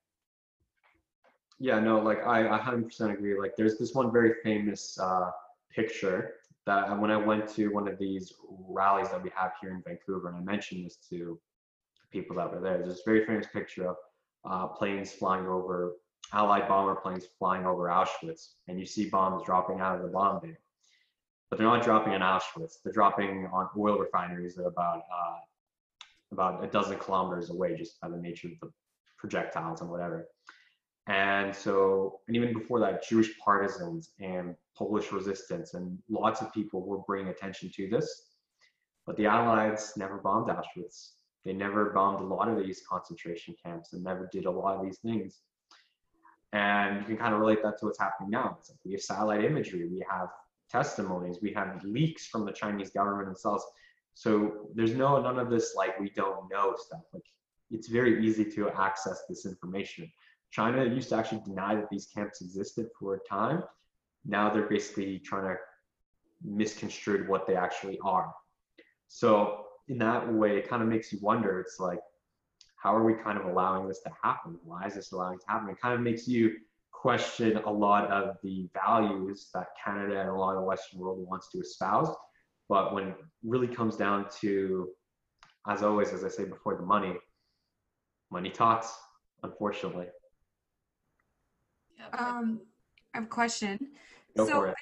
[1.59, 3.37] Yeah, no, like I, I 100% agree.
[3.37, 5.31] Like there's this one very famous uh,
[5.73, 8.33] picture that when I went to one of these
[8.67, 11.39] rallies that we have here in Vancouver, and I mentioned this to
[12.11, 13.95] people that were there, there's this very famous picture of
[14.49, 15.93] uh, planes flying over,
[16.33, 20.41] Allied bomber planes flying over Auschwitz, and you see bombs dropping out of the bomb
[20.41, 20.57] bay.
[21.49, 22.81] But they're not dropping in Auschwitz.
[22.83, 25.37] They're dropping on oil refineries that are about uh,
[26.33, 28.69] about a dozen kilometers away, just by the nature of the
[29.17, 30.27] projectiles and whatever.
[31.07, 36.85] And so, and even before that, Jewish partisans and Polish resistance and lots of people
[36.85, 38.33] were bringing attention to this.
[39.05, 41.11] But the Allies never bombed Auschwitz.
[41.45, 44.83] They never bombed a lot of these concentration camps and never did a lot of
[44.83, 45.41] these things.
[46.53, 48.57] And you can kind of relate that to what's happening now.
[48.69, 50.29] Like we have satellite imagery, we have
[50.69, 53.63] testimonies, we have leaks from the Chinese government themselves.
[54.13, 57.01] So there's no none of this like we don't know stuff.
[57.13, 57.25] Like
[57.69, 60.11] it's very easy to access this information.
[60.51, 63.63] China used to actually deny that these camps existed for a time.
[64.25, 65.55] Now they're basically trying to
[66.43, 68.33] misconstrue what they actually are.
[69.07, 71.59] So in that way, it kind of makes you wonder.
[71.59, 71.99] It's like,
[72.75, 74.57] how are we kind of allowing this to happen?
[74.63, 75.69] Why is this allowing to happen?
[75.69, 76.53] It kind of makes you
[76.91, 81.25] question a lot of the values that Canada and a lot of the Western world
[81.27, 82.13] wants to espouse.
[82.69, 84.89] But when it really comes down to,
[85.67, 87.15] as always, as I say before, the money,
[88.29, 88.93] money talks,
[89.43, 90.07] unfortunately.
[92.17, 92.61] Um,
[93.13, 93.91] I have a question.
[94.35, 94.75] Go so, for it.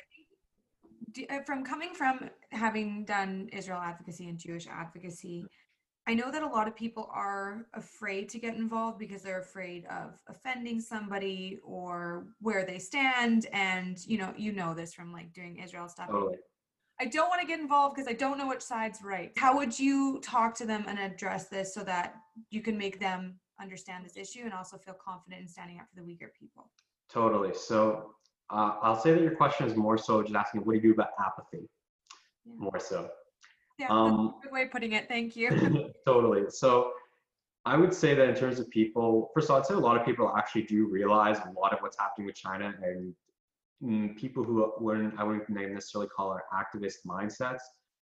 [1.15, 5.45] Do- uh, from coming from having done Israel advocacy and Jewish advocacy,
[6.07, 9.85] I know that a lot of people are afraid to get involved because they're afraid
[9.85, 13.47] of offending somebody or where they stand.
[13.53, 16.09] And you know, you know this from like doing Israel stuff.
[16.11, 16.37] Totally.
[16.99, 19.31] I don't want to get involved because I don't know which side's right.
[19.35, 22.15] How would you talk to them and address this so that
[22.51, 25.95] you can make them understand this issue and also feel confident in standing up for
[25.99, 26.69] the weaker people?
[27.09, 27.53] Totally.
[27.53, 28.11] So
[28.49, 30.91] uh, I'll say that your question is more so just asking, what do you do
[30.91, 31.67] about apathy?
[32.45, 32.53] Yeah.
[32.57, 33.09] More so.
[33.79, 35.07] Yeah, Um, that's a good way of putting it.
[35.09, 35.91] Thank you.
[36.05, 36.43] totally.
[36.49, 36.93] So
[37.65, 39.97] I would say that in terms of people, first of all, I'd say a lot
[39.97, 43.13] of people actually do realize a lot of what's happening with China and
[43.83, 47.61] mm, people who wouldn't, I wouldn't necessarily call our activist mindsets.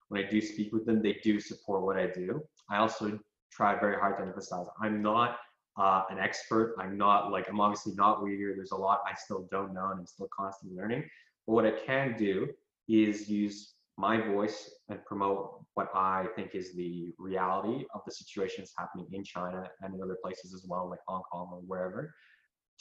[0.10, 2.42] When I do speak with them, they do support what I do.
[2.70, 3.20] I also
[3.52, 5.40] try very hard to emphasize I'm not
[5.78, 6.76] uh, an expert.
[6.80, 8.56] I'm not like, I'm obviously not Uyghur.
[8.56, 11.04] There's a lot I still don't know and I'm still constantly learning.
[11.46, 12.50] But what I can do
[12.88, 18.72] is use my voice and promote what I think is the reality of the situations
[18.78, 22.14] happening in China and in other places as well, like Hong Kong or wherever,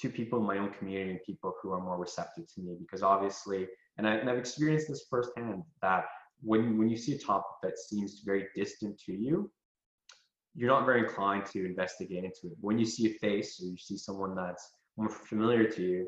[0.00, 2.76] to people in my own community and people who are more receptive to me.
[2.78, 6.04] Because obviously, and, I, I've experienced this firsthand, that
[6.42, 9.50] when, when you see a topic that seems very distant to you,
[10.56, 12.56] you're not very inclined to investigate into it.
[12.60, 16.06] When you see a face or you see someone that's more familiar to you,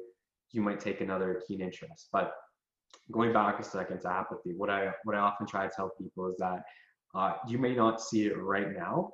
[0.53, 2.09] you might take another keen interest.
[2.13, 2.33] But
[3.13, 6.29] going back a second to apathy, what I what I often try to tell people
[6.29, 6.63] is that
[7.15, 9.11] uh, you may not see it right now,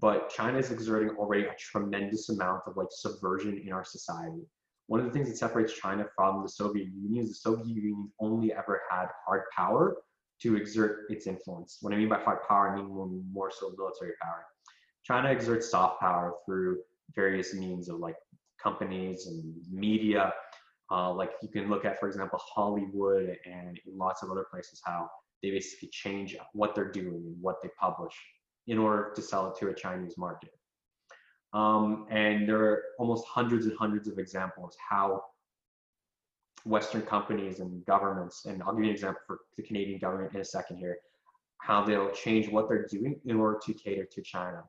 [0.00, 4.42] but China is exerting already a tremendous amount of like subversion in our society.
[4.88, 8.10] One of the things that separates China from the Soviet Union is the Soviet Union
[8.20, 9.96] only ever had hard power
[10.42, 11.78] to exert its influence.
[11.80, 14.44] What I mean by hard power, I mean more, more so military power.
[15.04, 16.78] China exerts soft power through
[17.14, 18.16] various means of like
[18.62, 20.32] companies and media.
[20.90, 25.08] Uh, like you can look at, for example, Hollywood and lots of other places, how
[25.42, 28.14] they basically change what they're doing and what they publish
[28.66, 30.50] in order to sell it to a Chinese market.
[31.52, 35.22] Um, and there are almost hundreds and hundreds of examples how
[36.66, 40.40] Western companies and governments, and I'll give you an example for the Canadian government in
[40.40, 40.98] a second here,
[41.62, 44.62] how they'll change what they're doing in order to cater to China.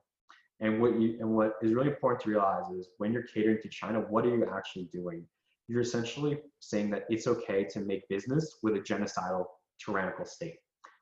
[0.59, 3.69] And what you and what is really important to realize is when you're catering to
[3.69, 5.25] China, what are you actually doing?
[5.67, 9.45] You're essentially saying that it's okay to make business with a genocidal
[9.83, 10.57] tyrannical state.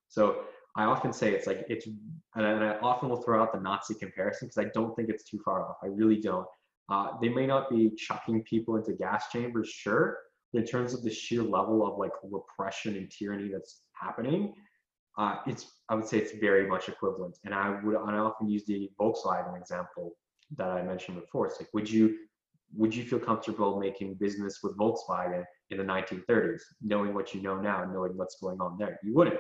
[0.08, 0.42] So
[0.76, 1.88] I often say it's like it's,
[2.36, 5.40] and I often will throw out the Nazi comparison because I don't think it's too
[5.46, 5.78] far off.
[5.84, 6.48] I really don't.
[6.90, 10.18] Uh, they may not be chucking people into gas chambers, sure,
[10.56, 14.54] in terms of the sheer level of like repression and tyranny that's happening,
[15.18, 17.38] uh, it's I would say it's very much equivalent.
[17.46, 20.16] And I would I often use the Volkswagen example
[20.58, 21.48] that I mentioned before.
[21.48, 22.16] It's like, would you
[22.76, 27.60] would you feel comfortable making business with Volkswagen in the 1930s, knowing what you know
[27.60, 29.00] now, knowing what's going on there?
[29.04, 29.40] You wouldn't.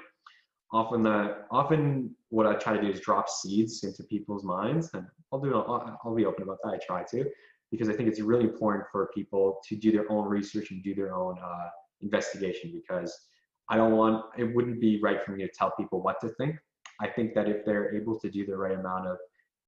[0.71, 5.05] Often the often what I try to do is drop seeds into people's minds, and
[5.31, 6.73] I'll do I'll, I'll be open about that.
[6.73, 7.29] I try to
[7.75, 10.95] because I think it's really important for people to do their own research and do
[10.95, 11.67] their own uh,
[12.01, 13.13] investigation because
[13.69, 16.55] I don't want, it wouldn't be right for me to tell people what to think.
[17.01, 19.17] I think that if they're able to do the right amount of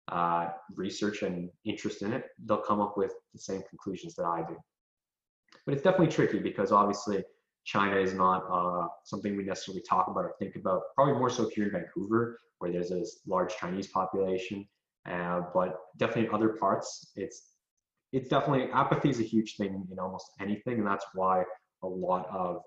[0.10, 4.44] uh, research and interest in it, they'll come up with the same conclusions that I
[4.48, 4.56] do.
[5.66, 7.24] but it's definitely tricky because obviously
[7.66, 10.82] China is not uh, something we necessarily talk about or think about.
[10.96, 14.66] Probably more so here in Vancouver, where there's a large Chinese population.
[15.06, 17.57] Uh, but definitely in other parts, it's
[18.12, 21.44] it's definitely apathy is a huge thing in almost anything, and that's why
[21.84, 22.62] a lot of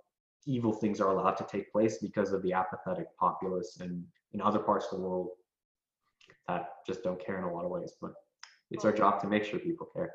[0.46, 4.58] evil things are allowed to take place because of the apathetic populace and in other
[4.58, 5.28] parts of the world
[6.48, 7.92] that just don't care in a lot of ways.
[8.00, 8.12] But
[8.70, 10.12] it's our job to make sure people care.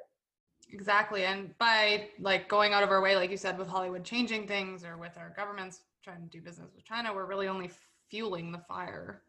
[0.72, 1.26] Exactly.
[1.26, 4.84] And by like going out of our way, like you said, with Hollywood changing things
[4.84, 7.70] or with our governments trying to do business with China, we're really only
[8.10, 9.22] fueling the fire.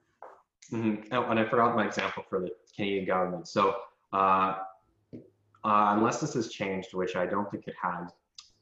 [0.73, 1.13] Mm-hmm.
[1.13, 3.49] Oh, and I forgot my example for the Canadian government.
[3.49, 3.77] So,
[4.13, 4.57] uh,
[5.67, 8.13] uh, unless this has changed, which I don't think it has,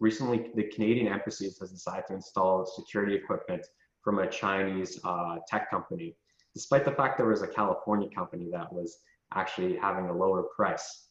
[0.01, 3.67] recently the Canadian embassy has decided to install security equipment
[4.03, 6.17] from a Chinese uh, tech company,
[6.55, 9.01] despite the fact there was a California company that was
[9.35, 11.09] actually having a lower price.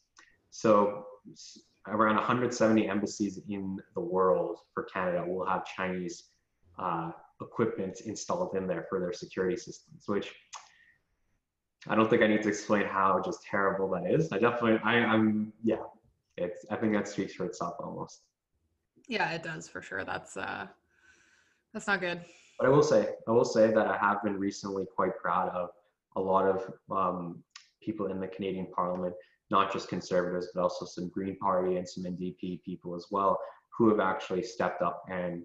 [0.50, 1.06] So
[1.88, 6.30] around 170 embassies in the world for Canada will have Chinese
[6.80, 10.34] uh, equipment installed in there for their security systems, which
[11.88, 14.32] I don't think I need to explain how just terrible that is.
[14.32, 15.78] I definitely, I, I'm, yeah,
[16.38, 18.22] it's, I think that speaks for itself almost.
[19.08, 20.06] Yeah, it does for sure.
[20.06, 20.68] That's, uh,
[21.74, 22.22] that's not good.
[22.58, 25.72] But I will say, I will say that I have been recently quite proud of
[26.16, 27.44] a lot of um,
[27.82, 29.14] people in the Canadian Parliament,
[29.52, 33.38] not just conservatives, but also some Green Party and some NDP people as well,
[33.78, 35.44] who have actually stepped up and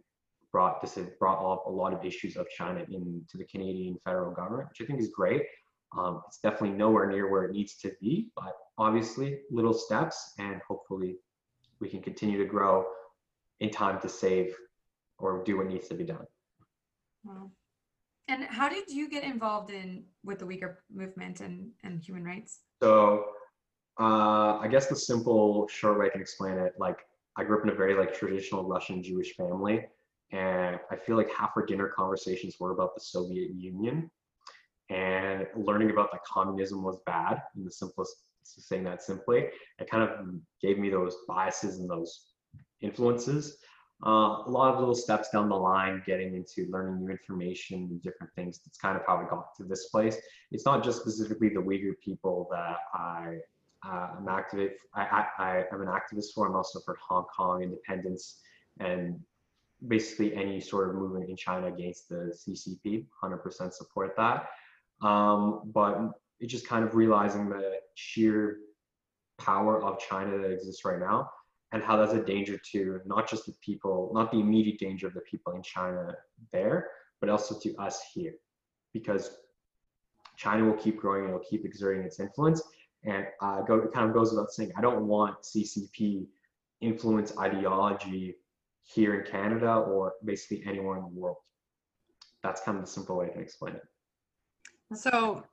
[0.53, 4.69] brought this brought up a lot of issues of China into the Canadian federal government,
[4.69, 5.43] which I think is great.
[5.97, 10.61] Um, it's definitely nowhere near where it needs to be, but obviously little steps, and
[10.69, 11.17] hopefully
[11.81, 12.85] we can continue to grow
[13.61, 14.55] in time to save
[15.19, 16.27] or do what needs to be done.
[17.25, 17.51] Wow.
[18.29, 22.61] And how did you get involved in with the Uyghur movement and, and human rights?
[22.83, 23.25] So
[23.99, 26.99] uh, I guess the simple short way I can explain it, like
[27.37, 29.87] I grew up in a very like traditional Russian Jewish family,
[30.31, 34.11] and I feel like half our dinner conversations were about the Soviet Union,
[34.91, 37.43] and learning about that communism was bad.
[37.57, 39.49] In the simplest saying that simply,
[39.79, 40.27] it kind of
[40.63, 42.29] gave me those biases and those
[42.81, 43.59] influences
[44.07, 48.03] uh, a lot of little steps down the line, getting into learning new information and
[48.03, 48.61] different things.
[48.65, 50.17] That's kind of how I got to this place.
[50.53, 53.39] It's not just specifically the Uyghur people that I
[53.85, 54.75] uh, am activate.
[54.95, 56.47] I, I, I am an activist for.
[56.47, 58.41] I'm also for Hong Kong independence
[58.79, 59.19] and
[59.89, 63.05] basically any sort of movement in China against the CCP.
[63.23, 64.47] 100% support that.
[65.03, 68.59] Um, but it's just kind of realizing the sheer
[69.39, 71.31] power of China that exists right now
[71.73, 75.15] and how that's a danger to not just the people, not the immediate danger of
[75.15, 76.15] the people in China
[76.53, 76.89] there,
[77.21, 78.33] but also to us here.
[78.93, 79.31] Because
[80.37, 82.63] China will keep growing will keep exerting its influence.
[83.05, 86.27] And uh, go, it kind of goes without saying, I don't want CCP
[86.81, 88.37] influence ideology
[88.83, 91.37] here in Canada or basically anywhere in the world.
[92.43, 93.83] That's kind of the simple way to explain it.
[94.95, 95.45] So,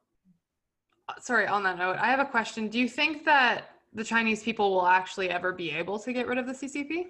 [1.19, 2.69] sorry, on that note, I have a question.
[2.69, 6.37] Do you think that the Chinese people will actually ever be able to get rid
[6.37, 7.07] of the CCP?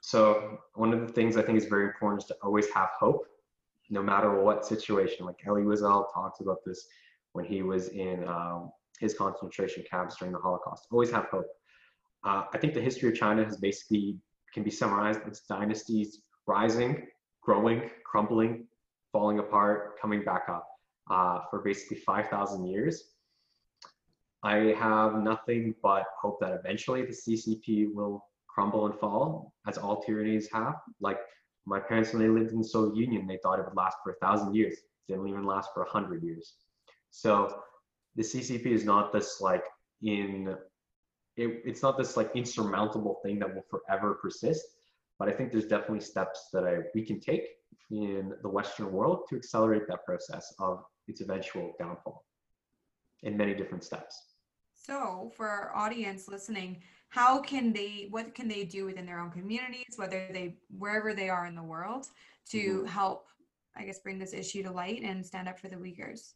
[0.00, 3.26] So one of the things I think is very important is to always have hope,
[3.90, 5.26] no matter what situation.
[5.26, 6.86] Like Elie Wiesel talks about this
[7.32, 10.86] when he was in um, his concentration camps during the Holocaust.
[10.90, 11.46] Always have hope.
[12.24, 14.18] Uh, I think the history of China has basically
[14.54, 17.06] can be summarized as dynasties rising,
[17.42, 18.66] growing, crumbling,
[19.12, 20.66] falling apart, coming back up
[21.10, 23.04] uh, for basically 5,000 years.
[24.42, 30.02] I have nothing but hope that eventually the CCP will crumble and fall, as all
[30.02, 30.76] tyrannies have.
[31.00, 31.18] Like
[31.66, 34.12] my parents, when they lived in the Soviet Union, they thought it would last for
[34.12, 34.74] a thousand years.
[34.74, 36.54] It didn't even last for a hundred years.
[37.10, 37.62] So
[38.16, 39.64] the CCP is not this like
[40.02, 40.56] in,
[41.36, 44.64] it, it's not this like insurmountable thing that will forever persist.
[45.18, 47.42] But I think there's definitely steps that I, we can take
[47.90, 52.24] in the Western world to accelerate that process of its eventual downfall
[53.22, 54.22] in many different steps.
[54.74, 56.78] So, for our audience listening,
[57.08, 61.28] how can they, what can they do within their own communities, whether they, wherever they
[61.28, 62.06] are in the world,
[62.50, 62.86] to mm-hmm.
[62.86, 63.26] help,
[63.76, 66.34] I guess, bring this issue to light and stand up for the Uyghurs?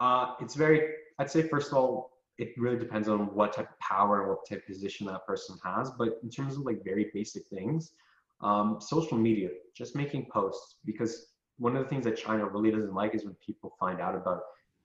[0.00, 3.78] Uh, it's very, I'd say, first of all, it really depends on what type of
[3.78, 5.90] power and what type of position that person has.
[5.90, 7.92] But in terms of like very basic things,
[8.40, 11.26] um, social media, just making posts, because
[11.58, 14.40] one of the things that China really doesn't like is when people find out about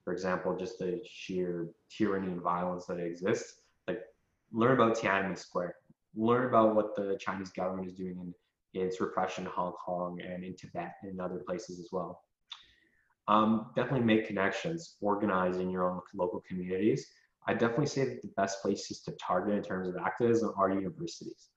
[0.07, 3.59] for example, just the sheer tyranny and violence that exists.
[3.89, 3.99] Like,
[4.53, 5.75] learn about Tiananmen Square.
[6.15, 8.33] Learn about what the Chinese government is doing
[8.73, 12.21] in its repression in Hong Kong and in Tibet and other places as well.
[13.27, 17.05] Um, definitely make connections, organize in your own local communities.
[17.45, 21.49] I definitely say that the best places to target in terms of activism are universities.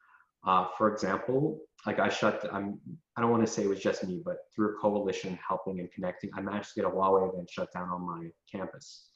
[0.47, 2.79] Uh, for example, like I shut, I'm,
[3.17, 5.91] I don't want to say it was just me, but through a coalition helping and
[5.93, 9.09] connecting, I managed to get a Huawei event shut down on my campus.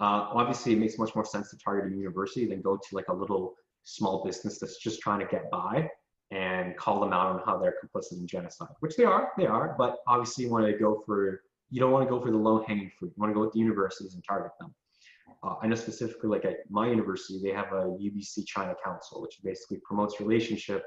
[0.00, 3.08] Uh, obviously, it makes much more sense to target a university than go to like
[3.08, 3.54] a little
[3.84, 5.88] small business that's just trying to get by
[6.30, 9.74] and call them out on how they're complicit in genocide, which they are, they are.
[9.76, 12.64] But obviously, you want to go for you don't want to go for the low
[12.66, 13.12] hanging fruit.
[13.16, 14.74] You want to go with the universities and target them.
[15.42, 19.38] Uh, I know specifically, like at my university, they have a UBC China Council, which
[19.42, 20.84] basically promotes relationship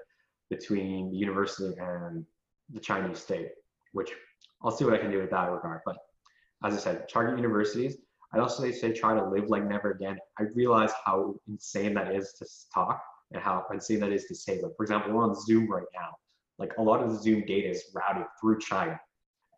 [0.49, 2.25] between the university and
[2.71, 3.49] the Chinese state,
[3.93, 4.11] which
[4.61, 5.81] I'll see what I can do with that regard.
[5.85, 5.97] But
[6.63, 7.97] as I said, target universities.
[8.33, 10.17] I'd also say try to live like never again.
[10.39, 12.99] I realize how insane that is to talk
[13.31, 14.59] and how insane that is to say.
[14.61, 16.15] Like, for example, we're on Zoom right now.
[16.57, 18.99] Like a lot of the Zoom data is routed through China.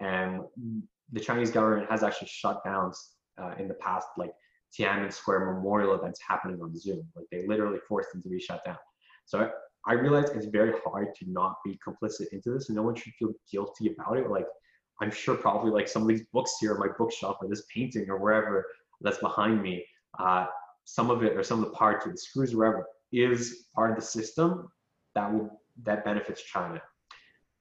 [0.02, 0.41] And
[1.12, 2.91] the Chinese government has actually shut down
[3.41, 4.32] uh, in the past, like
[4.78, 7.06] Tiananmen Square memorial events happening on Zoom.
[7.16, 8.78] Like they literally forced them to be shut down.
[9.26, 12.84] So I, I realize it's very hard to not be complicit into this, and no
[12.84, 14.30] one should feel guilty about it.
[14.30, 14.48] Like
[15.02, 18.10] I'm sure probably like some of these books here in my bookshelf or this painting
[18.10, 18.66] or wherever
[19.02, 19.86] that's behind me,
[20.20, 20.46] uh,
[20.86, 23.92] some of it or some of the parts or the screws or wherever is part
[23.92, 24.68] of the system
[25.14, 25.50] that would
[25.84, 26.82] that benefits China.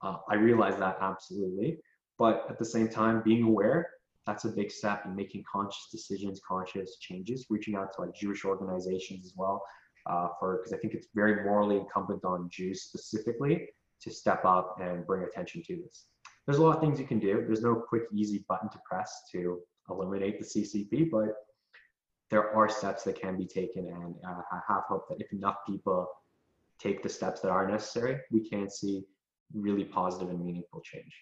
[0.03, 1.79] Uh, I realize that absolutely,
[2.19, 3.89] but at the same time, being aware
[4.27, 8.45] that's a big step in making conscious decisions, conscious changes, reaching out to like Jewish
[8.45, 9.62] organizations as well,
[10.07, 13.68] uh, for because I think it's very morally incumbent on Jews specifically
[14.01, 16.07] to step up and bring attention to this.
[16.47, 17.45] There's a lot of things you can do.
[17.47, 19.61] There's no quick, easy button to press to
[19.91, 21.35] eliminate the CCP, but
[22.31, 25.57] there are steps that can be taken, and uh, I have hope that if enough
[25.66, 26.07] people
[26.79, 29.05] take the steps that are necessary, we can see
[29.55, 31.14] really positive and meaningful change.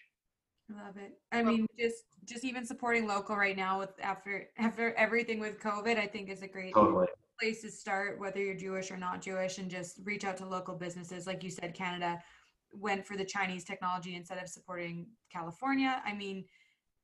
[0.69, 1.13] I love it.
[1.31, 5.97] I mean, just just even supporting local right now with after after everything with COVID,
[5.97, 7.07] I think is a great totally.
[7.39, 10.75] place to start, whether you're Jewish or not Jewish, and just reach out to local
[10.75, 11.27] businesses.
[11.27, 12.21] Like you said, Canada
[12.71, 16.01] went for the Chinese technology instead of supporting California.
[16.05, 16.45] I mean,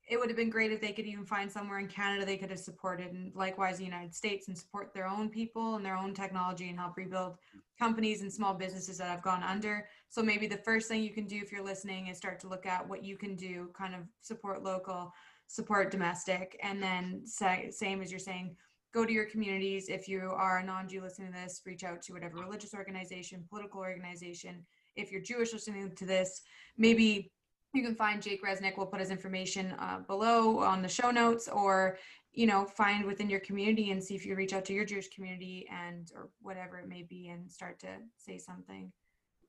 [0.08, 2.50] it would have been great if they could even find somewhere in Canada they could
[2.50, 6.14] have supported, and likewise the United States, and support their own people and their own
[6.14, 7.36] technology and help rebuild
[7.78, 9.86] companies and small businesses that have gone under.
[10.10, 12.66] So maybe the first thing you can do if you're listening is start to look
[12.66, 15.12] at what you can do, kind of support local,
[15.46, 18.56] support domestic, and then say, same as you're saying,
[18.92, 19.88] go to your communities.
[19.88, 23.78] If you are a non-Jew listening to this, reach out to whatever religious organization, political
[23.78, 24.66] organization.
[24.96, 26.42] If you're Jewish listening to this,
[26.76, 27.30] maybe
[27.72, 28.76] you can find Jake Reznik.
[28.76, 31.98] We'll put his information uh, below on the show notes, or
[32.32, 35.08] you know, find within your community and see if you reach out to your Jewish
[35.08, 37.88] community and or whatever it may be, and start to
[38.18, 38.90] say something.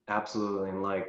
[0.07, 1.07] Absolutely, and like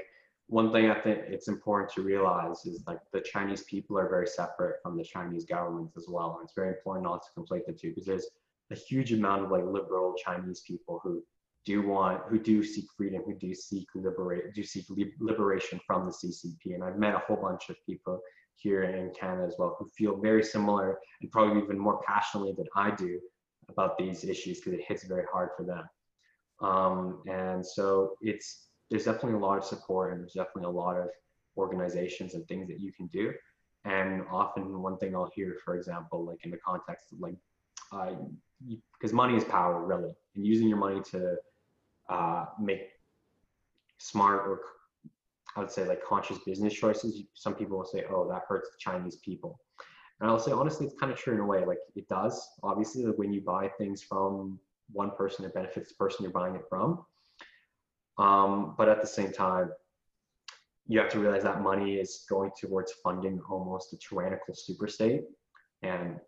[0.49, 4.27] one thing I think it's important to realize is like the Chinese people are very
[4.27, 7.73] separate from the Chinese government as well, and it's very important not to conflate the
[7.73, 8.29] two because there's
[8.71, 11.23] a huge amount of like liberal Chinese people who
[11.65, 14.85] do want who do seek freedom who do seek liberate do seek
[15.21, 18.21] liberation from the ccp and i've met a whole bunch of people
[18.57, 22.67] here in canada as well who feel very similar and probably even more passionately than
[22.75, 23.21] i do
[23.69, 25.85] about these issues because it hits very hard for them.
[26.61, 30.97] Um, and so it's there's definitely a lot of support and there's definitely a lot
[30.97, 31.09] of
[31.57, 33.33] organizations and things that you can do
[33.85, 37.35] and often one thing i'll hear for example like in the context of like
[37.91, 41.37] because uh, money is power really and using your money to
[42.11, 42.91] uh, make
[43.99, 44.61] smart or
[45.57, 47.23] I would say like conscious business choices.
[47.35, 49.61] Some people will say, "Oh, that hurts the Chinese people,"
[50.21, 51.65] and I'll say honestly, it's kind of true in a way.
[51.65, 52.43] Like it does.
[52.63, 54.59] Obviously, like when you buy things from
[54.93, 57.05] one person, it benefits the person you're buying it from.
[58.19, 59.71] Um, but at the same time,
[60.87, 65.23] you have to realize that money is going towards funding almost a tyrannical super state,
[65.83, 66.21] and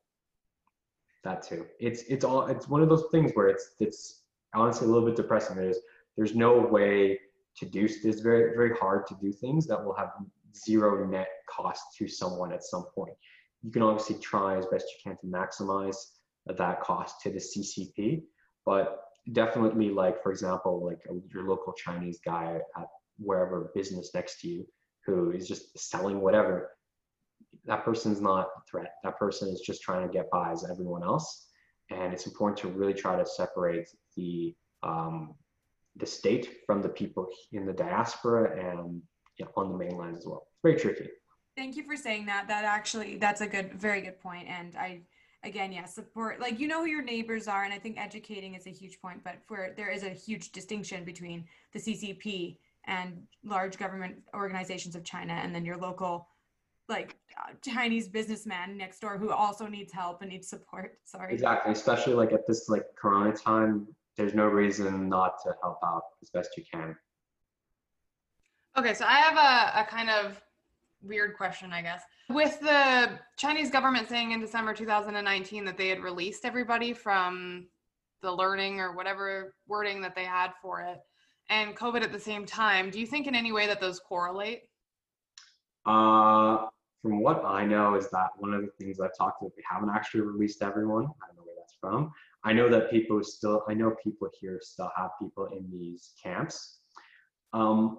[1.24, 1.66] that too.
[1.80, 4.22] It's it's all it's one of those things where it's it's
[4.54, 5.56] honestly a little bit depressing.
[5.56, 5.78] There's
[6.16, 7.18] there's no way
[7.56, 7.84] to do.
[7.84, 10.10] It's very very hard to do things that will have
[10.56, 13.14] zero net cost to someone at some point.
[13.62, 15.96] You can obviously try as best you can to maximize
[16.46, 18.22] that cost to the CCP,
[18.64, 19.00] but
[19.32, 21.00] definitely like for example like
[21.32, 22.86] your local Chinese guy at
[23.18, 24.66] wherever business next to you
[25.06, 26.70] who is just selling whatever
[27.64, 31.02] that person's not a threat that person is just trying to get by as everyone
[31.02, 31.46] else
[31.90, 35.34] and it's important to really try to separate the um,
[35.96, 39.00] the state from the people in the diaspora and
[39.38, 40.46] you know, on the mainland as well.
[40.50, 41.10] It's very tricky.
[41.56, 42.48] Thank you for saying that.
[42.48, 44.14] That actually, that's a good, very good.
[44.24, 45.02] And I,
[45.44, 47.64] again, yeah, support, like, you know who your neighbors are.
[47.64, 51.04] And I think educating is a huge point, but for, there is a huge distinction
[51.04, 56.28] between the CCP and large government organizations of China and then your local
[56.88, 60.98] like uh, Chinese businessman next door who also needs help and needs support.
[61.04, 61.32] Sorry.
[61.32, 63.86] Exactly, especially like at this like Corona time,
[64.16, 66.94] there's no reason not to help out as best you can.
[68.76, 70.40] Okay, so I have a, a kind of
[71.06, 72.02] weird question, I guess.
[72.28, 77.66] With the Chinese government saying in December 2019 that they had released everybody from
[78.22, 80.98] the learning or whatever wording that they had for it,
[81.50, 84.62] and COVID at the same time, do you think in any way that those correlate?
[85.84, 86.66] Uh,
[87.02, 89.90] from what I know, is that one of the things I've talked about, they haven't
[89.90, 91.04] actually released everyone.
[91.04, 92.10] I don't know where that's from.
[92.44, 96.78] I know that people still, I know people here still have people in these camps.
[97.52, 97.98] Um,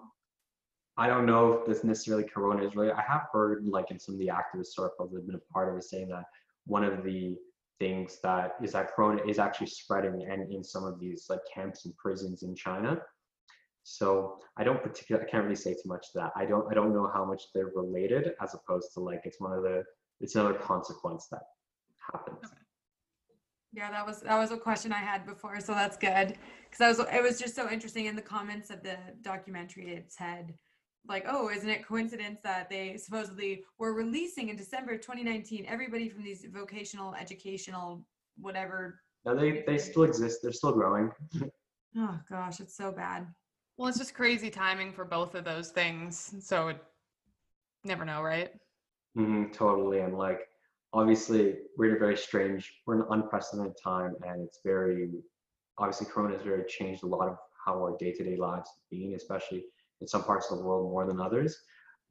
[0.97, 2.91] I don't know if this necessarily Corona is really.
[2.91, 5.69] I have heard, like in some of the activist circles that have been a part
[5.69, 6.23] of it, saying that
[6.65, 7.37] one of the
[7.79, 11.85] things that is that Corona is actually spreading and in some of these like camps
[11.85, 13.01] and prisons in China.
[13.83, 16.31] So I don't particularly, I can't really say too much to that.
[16.35, 19.51] I don't, I don't know how much they're related as opposed to like it's one
[19.51, 19.83] of the,
[20.21, 21.43] it's another consequence that
[22.11, 22.39] happens.
[22.43, 22.55] Okay.
[23.73, 26.87] Yeah, that was that was a question I had before, so that's good because I
[26.87, 29.89] was it was just so interesting in the comments of the documentary.
[29.89, 30.53] It said
[31.07, 36.23] like, oh, isn't it coincidence that they supposedly were releasing in December 2019 everybody from
[36.23, 38.05] these vocational, educational,
[38.37, 39.01] whatever.
[39.25, 40.39] No, they they still exist.
[40.41, 41.11] They're still growing.
[41.97, 43.27] oh gosh, it's so bad.
[43.77, 46.35] Well, it's just crazy timing for both of those things.
[46.39, 46.77] So it
[47.83, 48.51] never know, right?
[49.17, 49.99] Mm-hmm, totally.
[49.99, 50.41] And like,
[50.93, 55.09] obviously, we're in a very strange, we're in an unprecedented time, and it's very
[55.77, 59.65] obviously Corona has very changed a lot of how our day-to-day lives have been, especially
[60.01, 61.57] in some parts of the world more than others.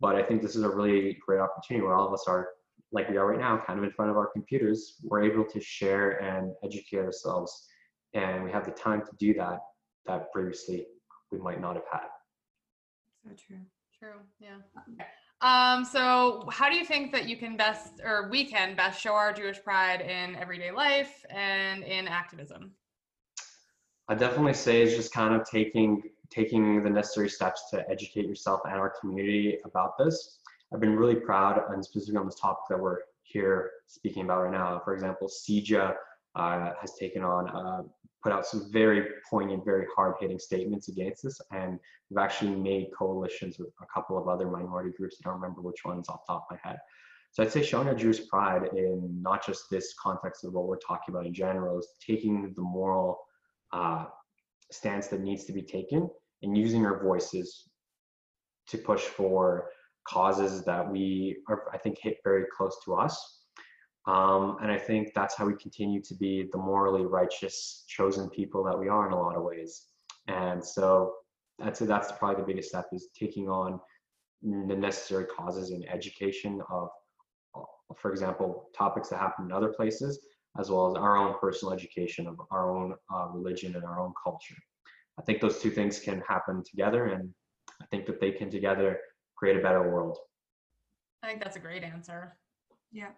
[0.00, 2.48] But I think this is a really great opportunity where all of us are,
[2.92, 4.96] like we are right now, kind of in front of our computers.
[5.02, 7.66] We're able to share and educate ourselves,
[8.14, 9.60] and we have the time to do that
[10.06, 10.86] that previously
[11.30, 12.08] we might not have had.
[13.24, 13.60] So true.
[13.98, 14.20] True.
[14.40, 14.56] Yeah.
[15.40, 19.12] Um, so how do you think that you can best or we can best show
[19.12, 22.72] our Jewish pride in everyday life and in activism?
[24.08, 28.60] I definitely say is just kind of taking taking the necessary steps to educate yourself
[28.64, 30.38] and our community about this.
[30.72, 34.52] I've been really proud, and specifically on this topic that we're here speaking about right
[34.52, 34.80] now.
[34.84, 35.94] For example, CIJA
[36.34, 37.82] uh, has taken on, uh,
[38.22, 41.78] put out some very poignant, very hard-hitting statements against this, and
[42.10, 45.16] we've actually made coalitions with a couple of other minority groups.
[45.20, 46.78] I don't remember which ones off the top of my head.
[47.30, 50.78] So I'd say showing our Jewish pride in not just this context of what we're
[50.78, 53.18] talking about in general is taking the moral
[53.72, 54.06] uh,
[54.74, 56.08] stance that needs to be taken
[56.42, 57.68] and using our voices
[58.68, 59.70] to push for
[60.06, 63.14] causes that we are, I think, hit very close to us.
[64.06, 68.62] Um, and I think that's how we continue to be the morally righteous, chosen people
[68.64, 69.86] that we are in a lot of ways.
[70.28, 71.14] And so
[71.58, 73.80] that's that's probably the biggest step is taking on
[74.42, 76.88] the necessary causes in education of,
[77.96, 80.18] for example, topics that happen in other places,
[80.58, 84.12] as well as our own personal education of our own uh, religion and our own
[84.22, 84.56] culture.
[85.18, 87.30] I think those two things can happen together, and
[87.80, 88.98] I think that they can together
[89.36, 90.18] create a better world.
[91.22, 92.36] I think that's a great answer.
[92.92, 93.10] Yeah.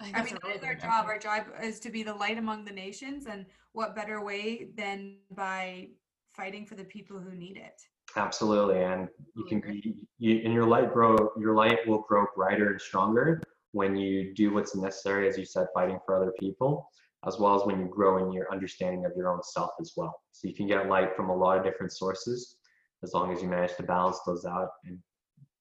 [0.00, 1.06] I, I mean, that is our job.
[1.06, 5.18] Our job is to be the light among the nations, and what better way than
[5.30, 5.88] by
[6.32, 7.80] fighting for the people who need it?
[8.16, 11.30] Absolutely, and you can be, you, and your light grow.
[11.38, 13.40] Your light will grow brighter and stronger
[13.74, 16.88] when you do what's necessary, as you said, fighting for other people
[17.26, 20.14] as well as when you grow in your understanding of your own self as well.
[20.32, 22.56] So you can get light from a lot of different sources.
[23.02, 24.98] As long as you manage to balance those out and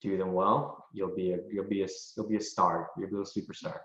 [0.01, 2.89] do them well, you'll be a you'll be a you'll be a star.
[2.97, 3.79] You'll be a superstar.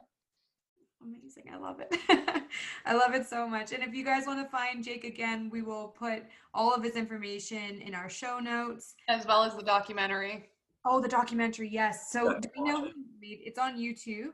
[1.01, 1.45] Amazing.
[1.53, 1.97] I love it.
[2.85, 3.73] I love it so much.
[3.73, 6.97] And if you guys want to find Jake again, we will put all of his
[6.97, 8.95] information in our show notes.
[9.09, 10.49] As well as the documentary.
[10.91, 12.11] Oh, the documentary, yes.
[12.11, 12.89] So do we know
[13.21, 14.31] it's on YouTube?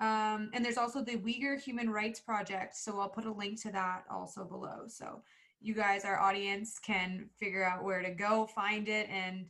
[0.00, 2.76] Um, and there's also the Uyghur Human Rights Project.
[2.76, 4.82] So I'll put a link to that also below.
[4.86, 5.22] So
[5.62, 9.46] you guys, our audience, can figure out where to go, find it, and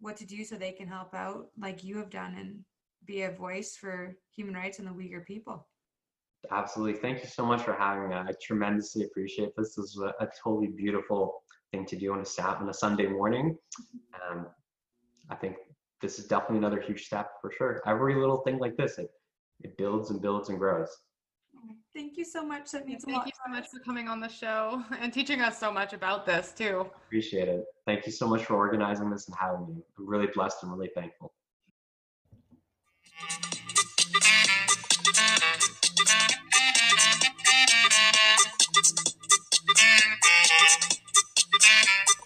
[0.00, 2.60] what to do so they can help out like you have done and
[3.04, 5.66] be a voice for human rights and the Uyghur people.
[6.50, 6.98] Absolutely.
[6.98, 8.14] Thank you so much for having me.
[8.14, 9.74] I tremendously appreciate this.
[9.74, 13.08] This is a, a totally beautiful thing to do on a, sat- on a Sunday
[13.08, 13.58] morning.
[14.30, 14.46] Um,
[15.28, 15.56] I think
[16.00, 17.82] this is definitely another huge step for sure.
[17.86, 19.10] Every little thing like this, it,
[19.62, 20.88] it builds and builds and grows.
[21.94, 22.70] Thank you so much.
[22.70, 23.24] That means Thank a lot.
[23.24, 26.26] Thank you so much for coming on the show and teaching us so much about
[26.26, 26.86] this too.
[27.06, 27.64] Appreciate it.
[27.86, 29.82] Thank you so much for organizing this and having me.
[29.98, 31.32] I'm really blessed and really thankful.